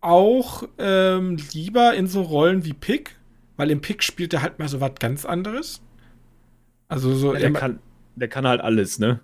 [0.02, 3.16] auch ähm, lieber in so Rollen wie Pick,
[3.58, 5.82] weil im Pick spielt er halt mal so was ganz anderes.
[6.88, 7.34] Also so.
[7.34, 7.80] Ja, der, kann,
[8.16, 9.20] der kann halt alles, ne?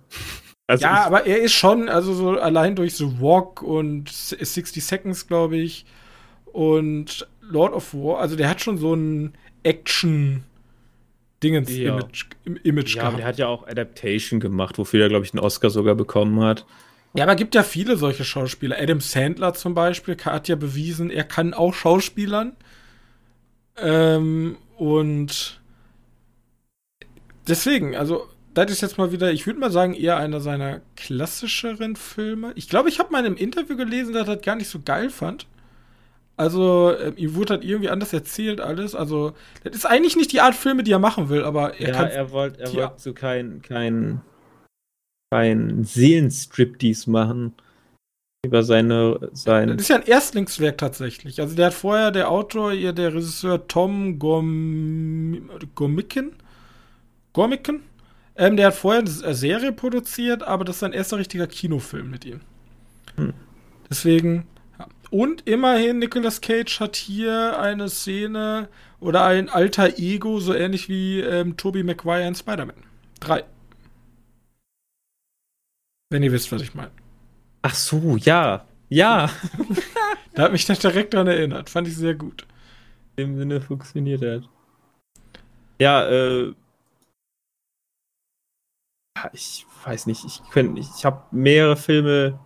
[0.66, 5.26] Also ja, aber er ist schon, also so allein durch The Walk und 60 Seconds,
[5.26, 5.84] glaube ich,
[6.46, 10.44] und Lord of War, also der hat schon so ein Action-
[11.42, 12.54] Dingens-Image ja.
[12.62, 13.18] Image ja, gehabt.
[13.18, 16.64] der hat ja auch Adaptation gemacht, wofür er, glaube ich, einen Oscar sogar bekommen hat.
[17.14, 18.76] Ja, aber es gibt ja viele solche Schauspieler.
[18.78, 22.56] Adam Sandler zum Beispiel hat ja bewiesen, er kann auch Schauspielern.
[23.76, 25.60] Ähm, und
[27.46, 31.96] deswegen, also das ist jetzt mal wieder, ich würde mal sagen, eher einer seiner klassischeren
[31.96, 32.52] Filme.
[32.54, 34.80] Ich glaube, ich habe mal in einem Interview gelesen, dass er das gar nicht so
[34.84, 35.46] geil fand.
[36.36, 38.94] Also, äh, ihm wurde halt irgendwie anders erzählt alles.
[38.94, 39.32] Also,
[39.64, 42.08] das ist eigentlich nicht die Art Filme, die er machen will, aber er ja, kann.
[42.08, 44.22] Er wollte er wollt so kein, kein,
[45.30, 47.54] kein Seelenstriptease machen.
[48.44, 49.30] Über seine.
[49.34, 51.40] Sein das ist ja ein Erstlingswerk tatsächlich.
[51.40, 56.32] Also, der hat vorher der Autor, der Regisseur Tom Gorm Gormicken.
[57.34, 57.82] Gormicken?
[58.36, 62.24] Ähm, der hat vorher eine Serie produziert, aber das ist sein erster richtiger Kinofilm mit
[62.24, 62.40] ihm.
[63.16, 63.34] Hm.
[63.90, 64.46] Deswegen.
[64.78, 64.86] Ja.
[65.10, 68.68] Und immerhin, Nicolas Cage hat hier eine Szene
[69.00, 72.76] oder ein alter Ego, so ähnlich wie ähm, Tobey Maguire in Spider-Man.
[73.20, 73.44] Drei.
[76.10, 76.90] Wenn ihr wisst, was ich meine.
[77.62, 78.66] Ach so, ja.
[78.88, 79.30] Ja.
[80.34, 81.70] da hat mich das direkt daran erinnert.
[81.70, 82.46] Fand ich sehr gut.
[83.16, 84.48] Im Sinne funktioniert hat.
[85.78, 86.52] Ja, äh,
[89.32, 92.38] ich weiß nicht, ich könnte ich habe mehrere Filme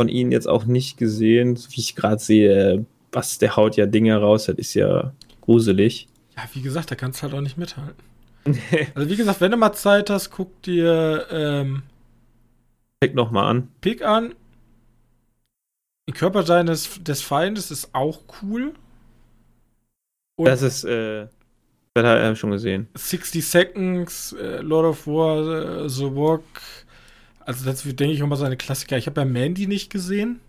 [0.00, 4.16] von ihnen jetzt auch nicht gesehen, wie ich gerade sehe, was der haut ja Dinge
[4.16, 6.08] raus, das ist ja gruselig.
[6.36, 8.02] Ja, wie gesagt, da kannst du halt auch nicht mithalten.
[8.94, 11.82] also wie gesagt, wenn du mal Zeit hast, guck dir ähm,
[13.04, 13.68] Pick noch mal an.
[13.80, 14.34] Pick an.
[16.08, 18.74] Die Körper seines des Feindes ist auch cool.
[20.36, 21.28] Und das ist äh,
[21.94, 22.88] das habe ich schon gesehen.
[22.94, 26.42] 60 Seconds, äh, Lord of War, äh, The Walk.
[27.40, 28.96] Also, das wird, denke ich, auch mal seine Klassiker.
[28.96, 30.40] Ich habe ja Mandy nicht gesehen.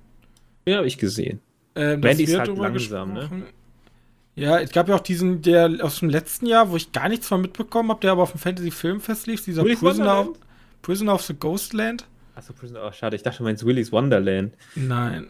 [0.65, 1.41] Ja, habe ich gesehen.
[1.75, 3.29] Ähm, Mandy ist halt langsam, ne?
[4.35, 7.27] Ja, es gab ja auch diesen, der aus dem letzten Jahr, wo ich gar nichts
[7.27, 10.37] von mitbekommen habe, der aber auf dem Fantasy Filmfest lief, dieser Prisoner of,
[10.81, 12.05] Prisoner of the Ghostland.
[12.35, 14.53] Achso, Prisoner, oh, schade, ich dachte, du meinst Willy's Wonderland.
[14.75, 15.27] Nein.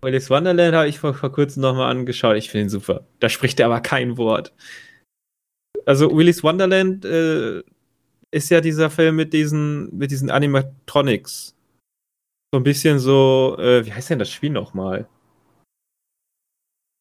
[0.00, 2.36] Willy's Wonderland habe ich vor, vor kurzem nochmal angeschaut.
[2.36, 3.04] Ich finde ihn super.
[3.18, 4.54] Da spricht er aber kein Wort.
[5.86, 7.62] Also Willy's Wonderland äh,
[8.30, 11.54] ist ja dieser Film mit diesen, mit diesen Animatronics.
[12.52, 15.08] So ein bisschen so, äh, wie heißt denn das Spiel nochmal?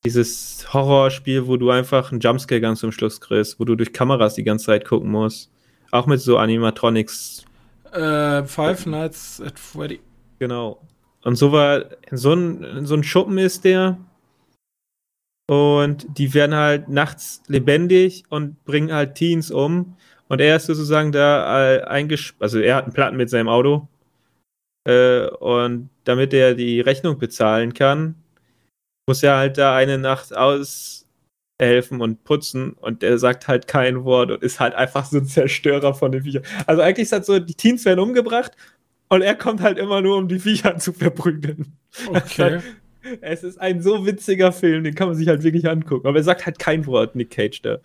[0.05, 4.35] Dieses Horrorspiel, wo du einfach einen Jumpscare ganz zum Schluss kriegst, wo du durch Kameras
[4.35, 5.51] die ganze Zeit gucken musst.
[5.91, 7.45] Auch mit so Animatronics.
[7.91, 9.99] Äh, Five Nights at Freddy.
[10.37, 10.81] Genau.
[11.23, 13.97] Und so war, so ein, so ein Schuppen ist der,
[15.49, 19.95] und die werden halt nachts lebendig und bringen halt Teens um.
[20.27, 23.87] Und er ist sozusagen da äh, eingesperrt, also er hat einen Platten mit seinem Auto.
[24.87, 28.13] Äh, und damit er die Rechnung bezahlen kann,
[29.07, 32.73] muss er halt da eine Nacht aushelfen und putzen.
[32.73, 36.25] Und er sagt halt kein Wort und ist halt einfach so ein Zerstörer von den
[36.25, 36.43] Viechern.
[36.67, 38.51] Also eigentlich ist das so, die Teens werden umgebracht
[39.07, 41.75] und er kommt halt immer nur, um die Viecher zu verprügeln.
[42.07, 42.59] Okay.
[43.21, 46.07] Es ist ein so witziger Film, den kann man sich halt wirklich angucken.
[46.07, 47.79] Aber er sagt halt kein Wort, Nick Cage da.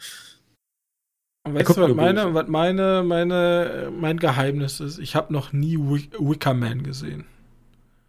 [1.46, 4.98] Und weißt du, was meine, was meine, meine, mein Geheimnis ist?
[4.98, 7.24] Ich habe noch nie Wick Wickerman gesehen.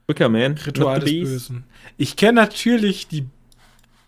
[0.07, 0.53] Wickerman?
[0.53, 1.65] Ritual des Bösen.
[1.97, 3.25] Ich kenne natürlich die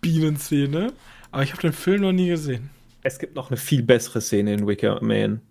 [0.02, 0.94] Bienenszene,
[1.32, 2.70] aber ich habe den Film noch nie gesehen.
[3.04, 5.42] Es gibt noch eine viel bessere Szene in Wickerman.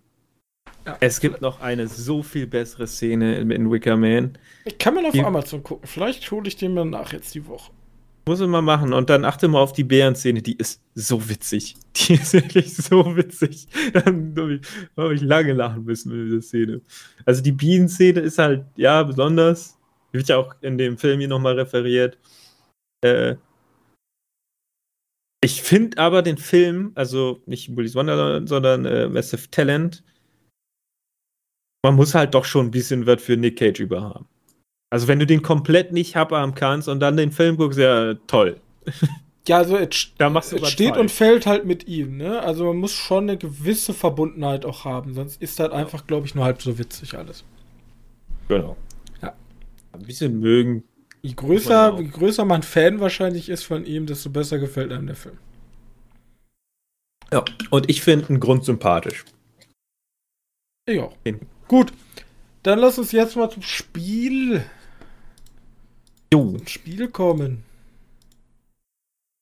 [0.86, 0.96] Ja.
[1.00, 4.38] Es gibt noch eine so viel bessere Szene in, in Wicker Man.
[4.64, 5.86] Ich kann man auf die, Amazon gucken.
[5.86, 7.72] Vielleicht hole ich den mal nach jetzt die Woche.
[8.28, 8.92] Muss man mal machen.
[8.92, 11.76] Und dann achte mal auf die Bärenszene, die ist so witzig.
[11.96, 13.66] Die ist wirklich so witzig.
[13.92, 14.60] Dann habe ich,
[14.96, 16.82] hab ich lange lachen müssen mit dieser Szene.
[17.24, 19.78] Also die Bienenszene ist halt, ja, besonders.
[20.12, 22.18] Die wird ja auch in dem Film hier nochmal referiert.
[23.02, 23.36] Äh,
[25.42, 30.04] ich finde aber den Film, also nicht Willy's Wonderland, sondern äh, Massive Talent,
[31.86, 34.26] man muss halt doch schon ein bisschen was für Nick Cage über haben.
[34.90, 38.60] Also wenn du den komplett nicht haben kannst und dann den Film guckst, ja toll.
[39.46, 41.00] Ja, also es, Da machst du es steht falsch.
[41.00, 42.40] und fällt halt mit ihm, ne?
[42.42, 46.34] Also man muss schon eine gewisse Verbundenheit auch haben, sonst ist das einfach, glaube ich,
[46.34, 47.44] nur halb so witzig alles.
[48.48, 48.76] Genau.
[49.22, 49.34] Ja.
[49.92, 50.82] Ein bisschen mögen.
[51.22, 55.16] Je größer, je größer man Fan wahrscheinlich ist von ihm, desto besser gefällt einem der
[55.16, 55.38] Film.
[57.32, 57.44] Ja.
[57.70, 59.24] Und ich finde einen Grund sympathisch.
[60.88, 61.16] Ich auch.
[61.24, 61.92] Den- Gut,
[62.62, 64.64] dann lass uns jetzt mal zum Spiel,
[66.32, 66.56] Jo.
[66.58, 67.64] zum Spiel kommen.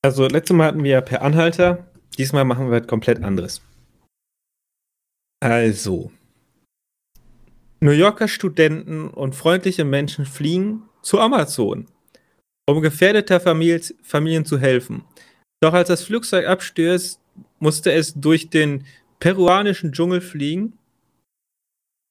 [0.03, 1.87] Also letztes Mal hatten wir ja per Anhalter.
[2.19, 3.63] Diesmal machen wir was komplett anderes.
[5.41, 6.13] Also.
[7.81, 11.87] New Yorker Studenten und freundliche Menschen fliegen zu Amazon,
[12.67, 15.05] um gefährdeter Familie, Familien zu helfen.
[15.63, 17.21] Doch als das Flugzeug abstürzt,
[17.59, 18.87] musste es durch den
[19.19, 20.79] peruanischen Dschungel fliegen.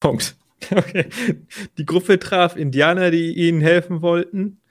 [0.04, 0.36] Punkt.
[0.72, 1.10] Okay.
[1.78, 4.62] Die Gruppe traf Indianer, die ihnen helfen wollten.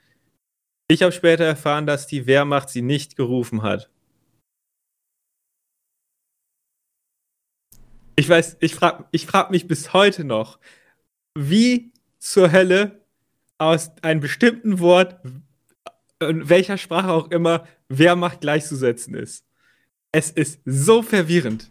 [0.87, 3.91] Ich habe später erfahren, dass die Wehrmacht sie nicht gerufen hat.
[8.15, 10.57] Ich weiß, ich frage ich frag mich bis heute noch,
[11.37, 13.05] wie zur Hölle
[13.59, 15.23] aus einem bestimmten Wort,
[16.21, 19.45] in welcher Sprache auch immer, Wehrmacht gleichzusetzen ist.
[20.11, 21.69] Es ist so verwirrend.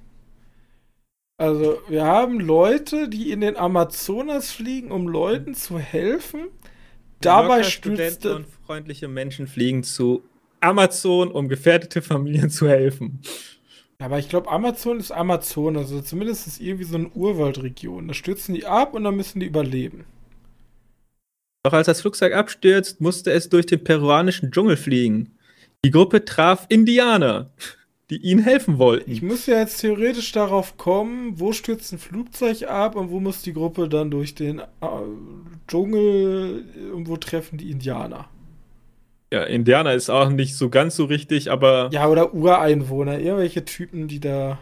[1.43, 6.43] Also, wir haben Leute, die in den Amazonas fliegen, um Leuten zu helfen.
[7.21, 8.37] Dabei stürzte.
[8.37, 10.23] und freundliche Menschen fliegen zu
[10.61, 13.23] Amazon, um gefährdete Familien zu helfen.
[13.99, 18.07] Aber ich glaube, Amazon ist Amazon, also zumindest ist irgendwie so eine Urwaldregion.
[18.07, 20.05] Da stürzen die ab und dann müssen die überleben.
[21.65, 25.37] Doch als das Flugzeug abstürzt, musste es durch den peruanischen Dschungel fliegen.
[25.85, 27.51] Die Gruppe traf Indianer,
[28.13, 29.11] die ihnen helfen wollten.
[29.11, 33.41] Ich muss ja jetzt theoretisch darauf kommen, wo stürzt ein Flugzeug ab und wo muss
[33.41, 34.65] die Gruppe dann durch den äh,
[35.67, 38.29] Dschungel und wo treffen die Indianer.
[39.33, 41.89] Ja, Indianer ist auch nicht so ganz so richtig, aber.
[41.91, 44.59] Ja, oder Ureinwohner, irgendwelche Typen, die da.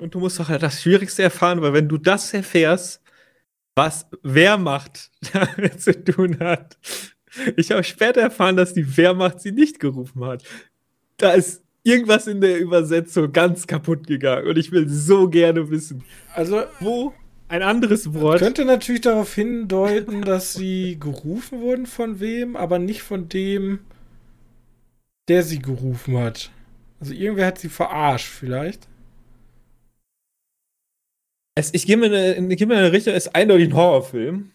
[0.00, 3.02] Und du musst doch halt das Schwierigste erfahren, weil wenn du das erfährst,
[3.74, 6.78] was Wehrmacht damit zu tun hat.
[7.56, 10.44] Ich habe später erfahren, dass die Wehrmacht sie nicht gerufen hat.
[11.16, 16.02] Da ist irgendwas in der Übersetzung ganz kaputt gegangen und ich will so gerne wissen,
[16.34, 17.12] Also, wo
[17.48, 18.38] ein anderes Wort.
[18.40, 23.80] könnte natürlich darauf hindeuten, dass sie gerufen wurden von wem, aber nicht von dem,
[25.28, 26.50] der sie gerufen hat.
[27.00, 28.88] Also, irgendwer hat sie verarscht, vielleicht.
[31.56, 34.50] Es, ich gehe mir eine, geh mir eine Richtung, es ist eindeutig ein Horrorfilm.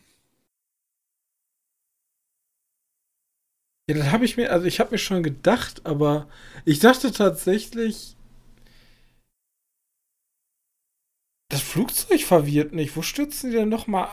[3.89, 6.27] Ja, das habe ich mir, also ich habe mir schon gedacht, aber
[6.63, 8.15] ich dachte tatsächlich,
[11.49, 12.95] das Flugzeug verwirrt mich.
[12.95, 14.09] Wo stürzen die denn nochmal?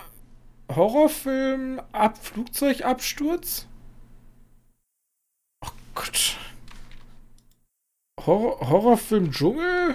[0.75, 3.67] Horrorfilm ab Flugzeugabsturz?
[5.63, 6.39] Oh Gott.
[8.25, 9.95] Horror, Horrorfilm Dschungel?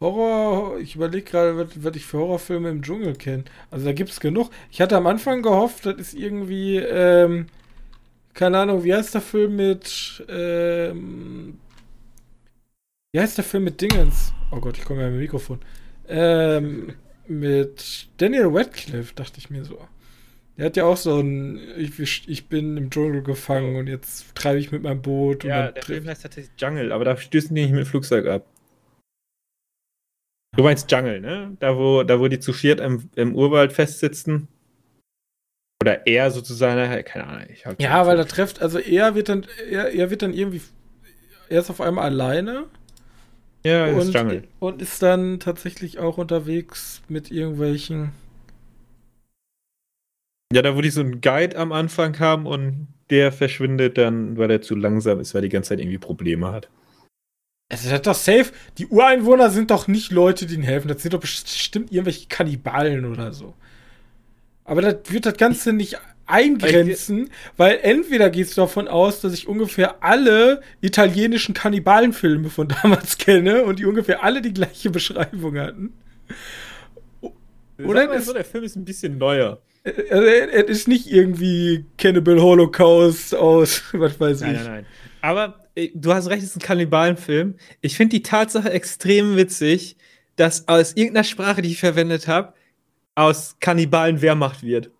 [0.00, 3.44] Horror, ich überlege gerade, was, was ich für Horrorfilme im Dschungel kenne.
[3.70, 4.50] Also da gibt es genug.
[4.70, 7.48] Ich hatte am Anfang gehofft, das ist irgendwie, ähm,
[8.38, 11.58] keine Ahnung, wie heißt der Film mit, ähm,
[13.12, 14.32] wie heißt der Film mit Dingens?
[14.52, 15.58] Oh Gott, ich komme ja mit dem Mikrofon.
[16.06, 16.94] Ähm,
[17.26, 19.80] mit Daniel Radcliffe, dachte ich mir so.
[20.56, 24.60] Der hat ja auch so ein, ich, ich bin im Dschungel gefangen und jetzt treibe
[24.60, 25.82] ich mit meinem Boot Ja, der.
[25.82, 28.46] Film heißt tatsächlich Jungle, aber da stößen die nicht mit dem Flugzeug ab.
[30.56, 31.56] Du meinst Jungle, ne?
[31.58, 34.46] Da, wo, da, wo die zu viert im, im Urwald festsitzen.
[35.80, 37.46] Oder er sozusagen, keine Ahnung.
[37.78, 40.60] Ja, weil er trifft, also er wird dann, er, er wird dann irgendwie,
[41.48, 42.64] er ist auf einmal alleine
[43.64, 44.42] Ja, das und, ist Jungle.
[44.58, 48.10] und ist dann tatsächlich auch unterwegs mit irgendwelchen.
[50.52, 54.50] Ja, da wo die so einen Guide am Anfang haben und der verschwindet dann, weil
[54.50, 56.68] er zu langsam ist, weil er die ganze Zeit irgendwie Probleme hat.
[57.70, 58.50] Es ist doch safe.
[58.78, 60.88] Die Ureinwohner sind doch nicht Leute, die ihnen helfen.
[60.88, 63.54] Das sind doch bestimmt irgendwelche Kannibalen oder so.
[64.68, 69.48] Aber das wird das Ganze nicht eingrenzen, weil entweder gehst du davon aus, dass ich
[69.48, 75.94] ungefähr alle italienischen Kannibalenfilme von damals kenne und die ungefähr alle die gleiche Beschreibung hatten.
[77.82, 79.60] Oder ist- so, der Film ist ein bisschen neuer.
[80.10, 84.56] Also, er ist nicht irgendwie Cannibal Holocaust aus, was weiß nein, ich.
[84.58, 84.86] Nein, nein, nein.
[85.22, 85.58] Aber
[85.94, 87.54] du hast recht, es ist ein Kannibalenfilm.
[87.80, 89.96] Ich finde die Tatsache extrem witzig,
[90.36, 92.52] dass aus irgendeiner Sprache, die ich verwendet habe,
[93.18, 94.92] aus Kannibalen Wehrmacht wird.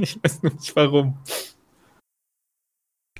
[0.00, 1.18] Ich weiß nicht warum.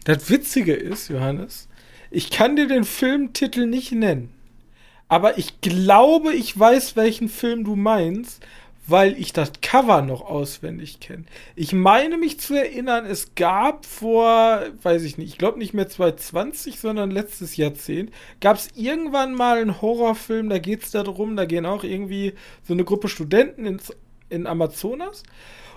[0.04, 1.68] Das Witzige ist, Johannes,
[2.10, 4.34] ich kann dir den Filmtitel nicht nennen.
[5.08, 8.44] Aber ich glaube, ich weiß, welchen Film du meinst,
[8.90, 11.24] weil ich das Cover noch auswendig kenne.
[11.54, 15.88] Ich meine mich zu erinnern, es gab vor, weiß ich nicht, ich glaube nicht mehr
[15.88, 18.10] 2020, sondern letztes Jahrzehnt,
[18.40, 22.34] gab es irgendwann mal einen Horrorfilm, da geht es darum, da gehen auch irgendwie
[22.64, 23.94] so eine Gruppe Studenten ins,
[24.28, 25.22] in Amazonas.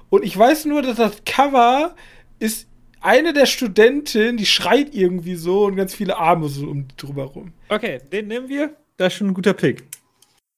[0.10, 1.96] Und ich weiß nur, dass das Cover
[2.40, 2.68] ist
[3.02, 7.54] eine der Studentinnen, die schreit irgendwie so und ganz viele Arme so um drüber rum.
[7.70, 8.76] Okay, den nehmen wir.
[8.98, 9.84] Das ist schon ein guter Pick.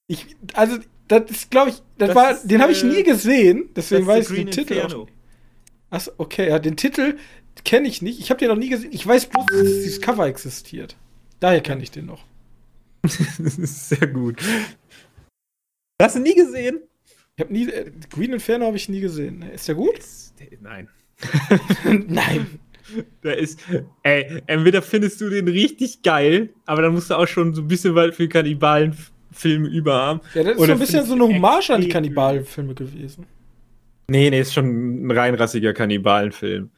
[0.08, 0.78] Ich, also,
[1.08, 4.08] das ist, glaube ich, das, das war, ist, den habe ich nie äh, gesehen, deswegen
[4.08, 4.80] weiß ich den Titel.
[4.82, 5.08] Auch.
[5.90, 7.18] Achso, okay, ja, den Titel
[7.64, 8.20] kenne ich nicht.
[8.20, 8.92] Ich habe den noch nie gesehen.
[8.92, 10.98] Ich weiß bloß, dass dieses Cover existiert.
[11.40, 12.24] Daher kenne ich den noch.
[13.02, 14.42] das ist sehr gut.
[16.02, 16.82] Hast du nie gesehen?
[17.38, 19.42] Ich habe nie äh, Green Inferno habe ich nie gesehen.
[19.54, 20.00] Ist der gut?
[20.40, 20.90] Der, nein.
[22.08, 22.60] nein.
[23.24, 23.62] Der ist,
[24.04, 27.68] ey, entweder findest du den richtig geil, aber dann musst du auch schon so ein
[27.68, 28.28] bisschen weit für
[29.36, 30.22] Kannibalenfilme über.
[30.34, 33.26] Ja, das ist so ein bisschen so eine Hommage an die Kannibalenfilme gewesen.
[34.10, 36.70] Nee, nee, ist schon ein reinrassiger Kannibalenfilm.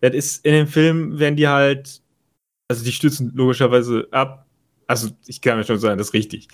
[0.00, 2.00] Das ist, in dem Film werden die halt,
[2.68, 4.46] also die stürzen logischerweise ab.
[4.86, 6.48] Also, ich kann mir schon sagen, das ist richtig.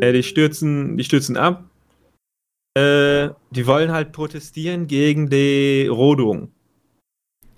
[0.00, 1.64] Äh, die stürzen, die stürzen ab.
[2.76, 6.50] Äh, die wollen halt protestieren gegen die Rodung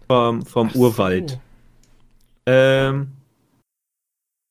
[0.09, 0.80] vom, vom so.
[0.80, 1.38] Urwald.
[2.46, 3.12] Ähm,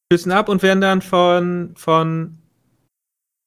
[0.07, 2.37] stürzen ab und werden dann von, von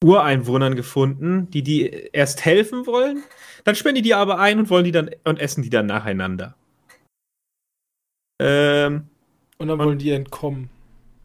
[0.04, 1.82] Ureinwohnern gefunden, die die
[2.12, 3.22] erst helfen wollen.
[3.64, 6.54] Dann sperren die die aber ein und wollen die dann und essen die dann nacheinander.
[8.40, 9.08] Ähm,
[9.58, 10.70] und dann wollen und, die entkommen.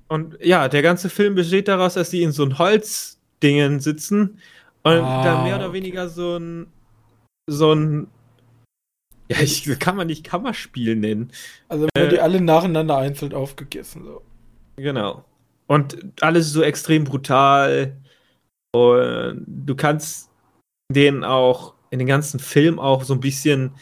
[0.07, 4.39] Und ja, der ganze Film besteht daraus, dass die in so ein Holzdingen sitzen
[4.84, 6.67] und ah, dann mehr oder weniger so ein
[7.47, 8.07] so ein
[9.30, 11.32] ja, ich, kann man nicht Kammerspiel nennen.
[11.69, 14.03] Also werden äh, die alle nacheinander einzeln aufgegessen.
[14.03, 14.21] So.
[14.76, 15.24] Genau.
[15.67, 17.95] Und alles so extrem brutal.
[18.74, 20.30] Und du kannst
[20.91, 23.76] den auch in den ganzen Film auch so ein bisschen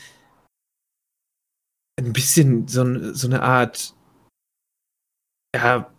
[1.99, 3.95] ein bisschen so, so eine Art
[5.55, 5.91] ja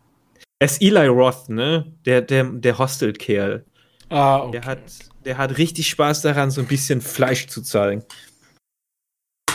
[0.63, 1.93] es ist Eli Roth, ne?
[2.07, 3.65] Der, der, der Hostel-Kerl.
[4.11, 4.53] Ah, okay.
[4.53, 4.79] Der hat,
[5.25, 8.05] der hat richtig Spaß daran, so ein bisschen Fleisch zu zeigen.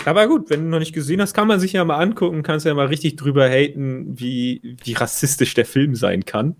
[0.03, 2.65] Aber gut, wenn du noch nicht gesehen hast, kann man sich ja mal angucken, kannst
[2.65, 6.57] ja mal richtig drüber haten, wie, wie rassistisch der Film sein kann.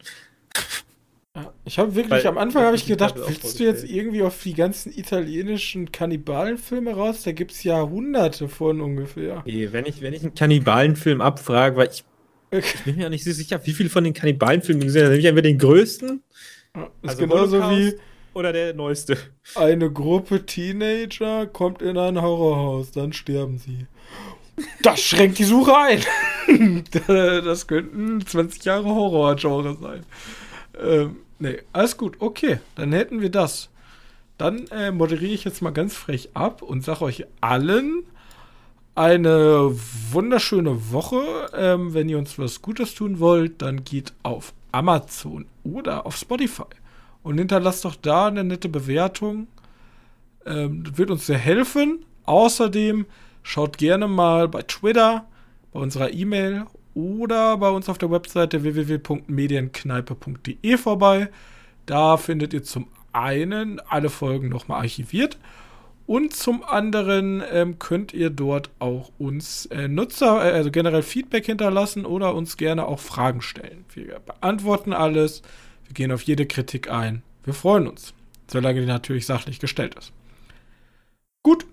[1.65, 4.53] Ich habe wirklich, Weil, am Anfang habe ich gedacht, willst du jetzt irgendwie auf die
[4.53, 7.23] ganzen italienischen Kannibalenfilme raus?
[7.23, 9.39] Da gibt es ja hunderte von ungefähr.
[9.39, 12.03] Okay, wenn ich, wenn ich einen Kannibalenfilm abfrage, weil ich,
[12.51, 12.63] okay.
[12.75, 15.27] ich bin mir ja nicht so sicher, wie viele von den Kannibalenfilmen gesehen habe, nämlich
[15.27, 16.23] entweder den größten.
[16.75, 17.93] Ja, ist also genauso wie
[18.33, 19.17] oder der neueste?
[19.55, 23.88] Eine Gruppe Teenager kommt in ein Horrorhaus, dann sterben sie.
[24.81, 26.03] Das schränkt die Suche ein.
[27.07, 30.03] das könnten 20 Jahre Horror-Genre sein.
[30.80, 32.17] Ähm, nee, alles gut.
[32.19, 33.69] Okay, dann hätten wir das.
[34.38, 38.03] Dann äh, moderiere ich jetzt mal ganz frech ab und sage euch allen
[38.95, 39.75] eine
[40.11, 41.49] wunderschöne Woche.
[41.55, 46.63] Ähm, wenn ihr uns was Gutes tun wollt, dann geht auf Amazon oder auf Spotify
[47.23, 49.47] und hinterlasst doch da eine nette Bewertung.
[50.45, 52.05] Ähm, das wird uns sehr helfen.
[52.25, 53.05] Außerdem
[53.43, 55.25] schaut gerne mal bei Twitter,
[55.73, 56.65] bei unserer E-Mail
[56.98, 61.30] oder bei uns auf der Webseite www.medienkneipe.de vorbei.
[61.86, 65.38] Da findet ihr zum einen alle Folgen nochmal archiviert
[66.08, 71.45] und zum anderen ähm, könnt ihr dort auch uns äh, Nutzer, äh, also generell Feedback
[71.45, 73.86] hinterlassen oder uns gerne auch Fragen stellen.
[73.93, 75.43] Wir beantworten alles.
[75.86, 77.22] Wir gehen auf jede Kritik ein.
[77.43, 78.16] Wir freuen uns,
[78.48, 80.12] solange die natürlich sachlich gestellt ist.
[81.43, 81.68] Gut,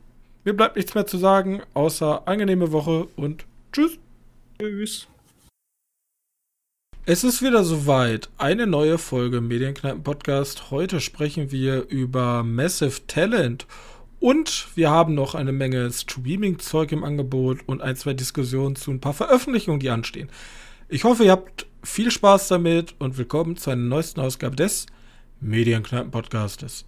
[0.45, 3.99] mir bleibt nichts mehr zu sagen, außer angenehme Woche und tschüss.
[4.61, 5.09] Tschüss.
[7.07, 8.31] Es ist wieder soweit.
[8.39, 10.71] Eine neue Folge Medienkneipen Podcast.
[10.71, 13.67] Heute sprechen wir über Massive Talent
[14.21, 19.03] und wir haben noch eine Menge Streaming-Zeug im Angebot und ein, zwei Diskussionen zu ein
[19.03, 20.31] paar Veröffentlichungen, die anstehen.
[20.89, 24.87] Ich hoffe, ihr habt viel Spaß damit und willkommen zu einer neuesten Ausgabe des
[25.43, 26.83] Medienkneipen-Podcastes.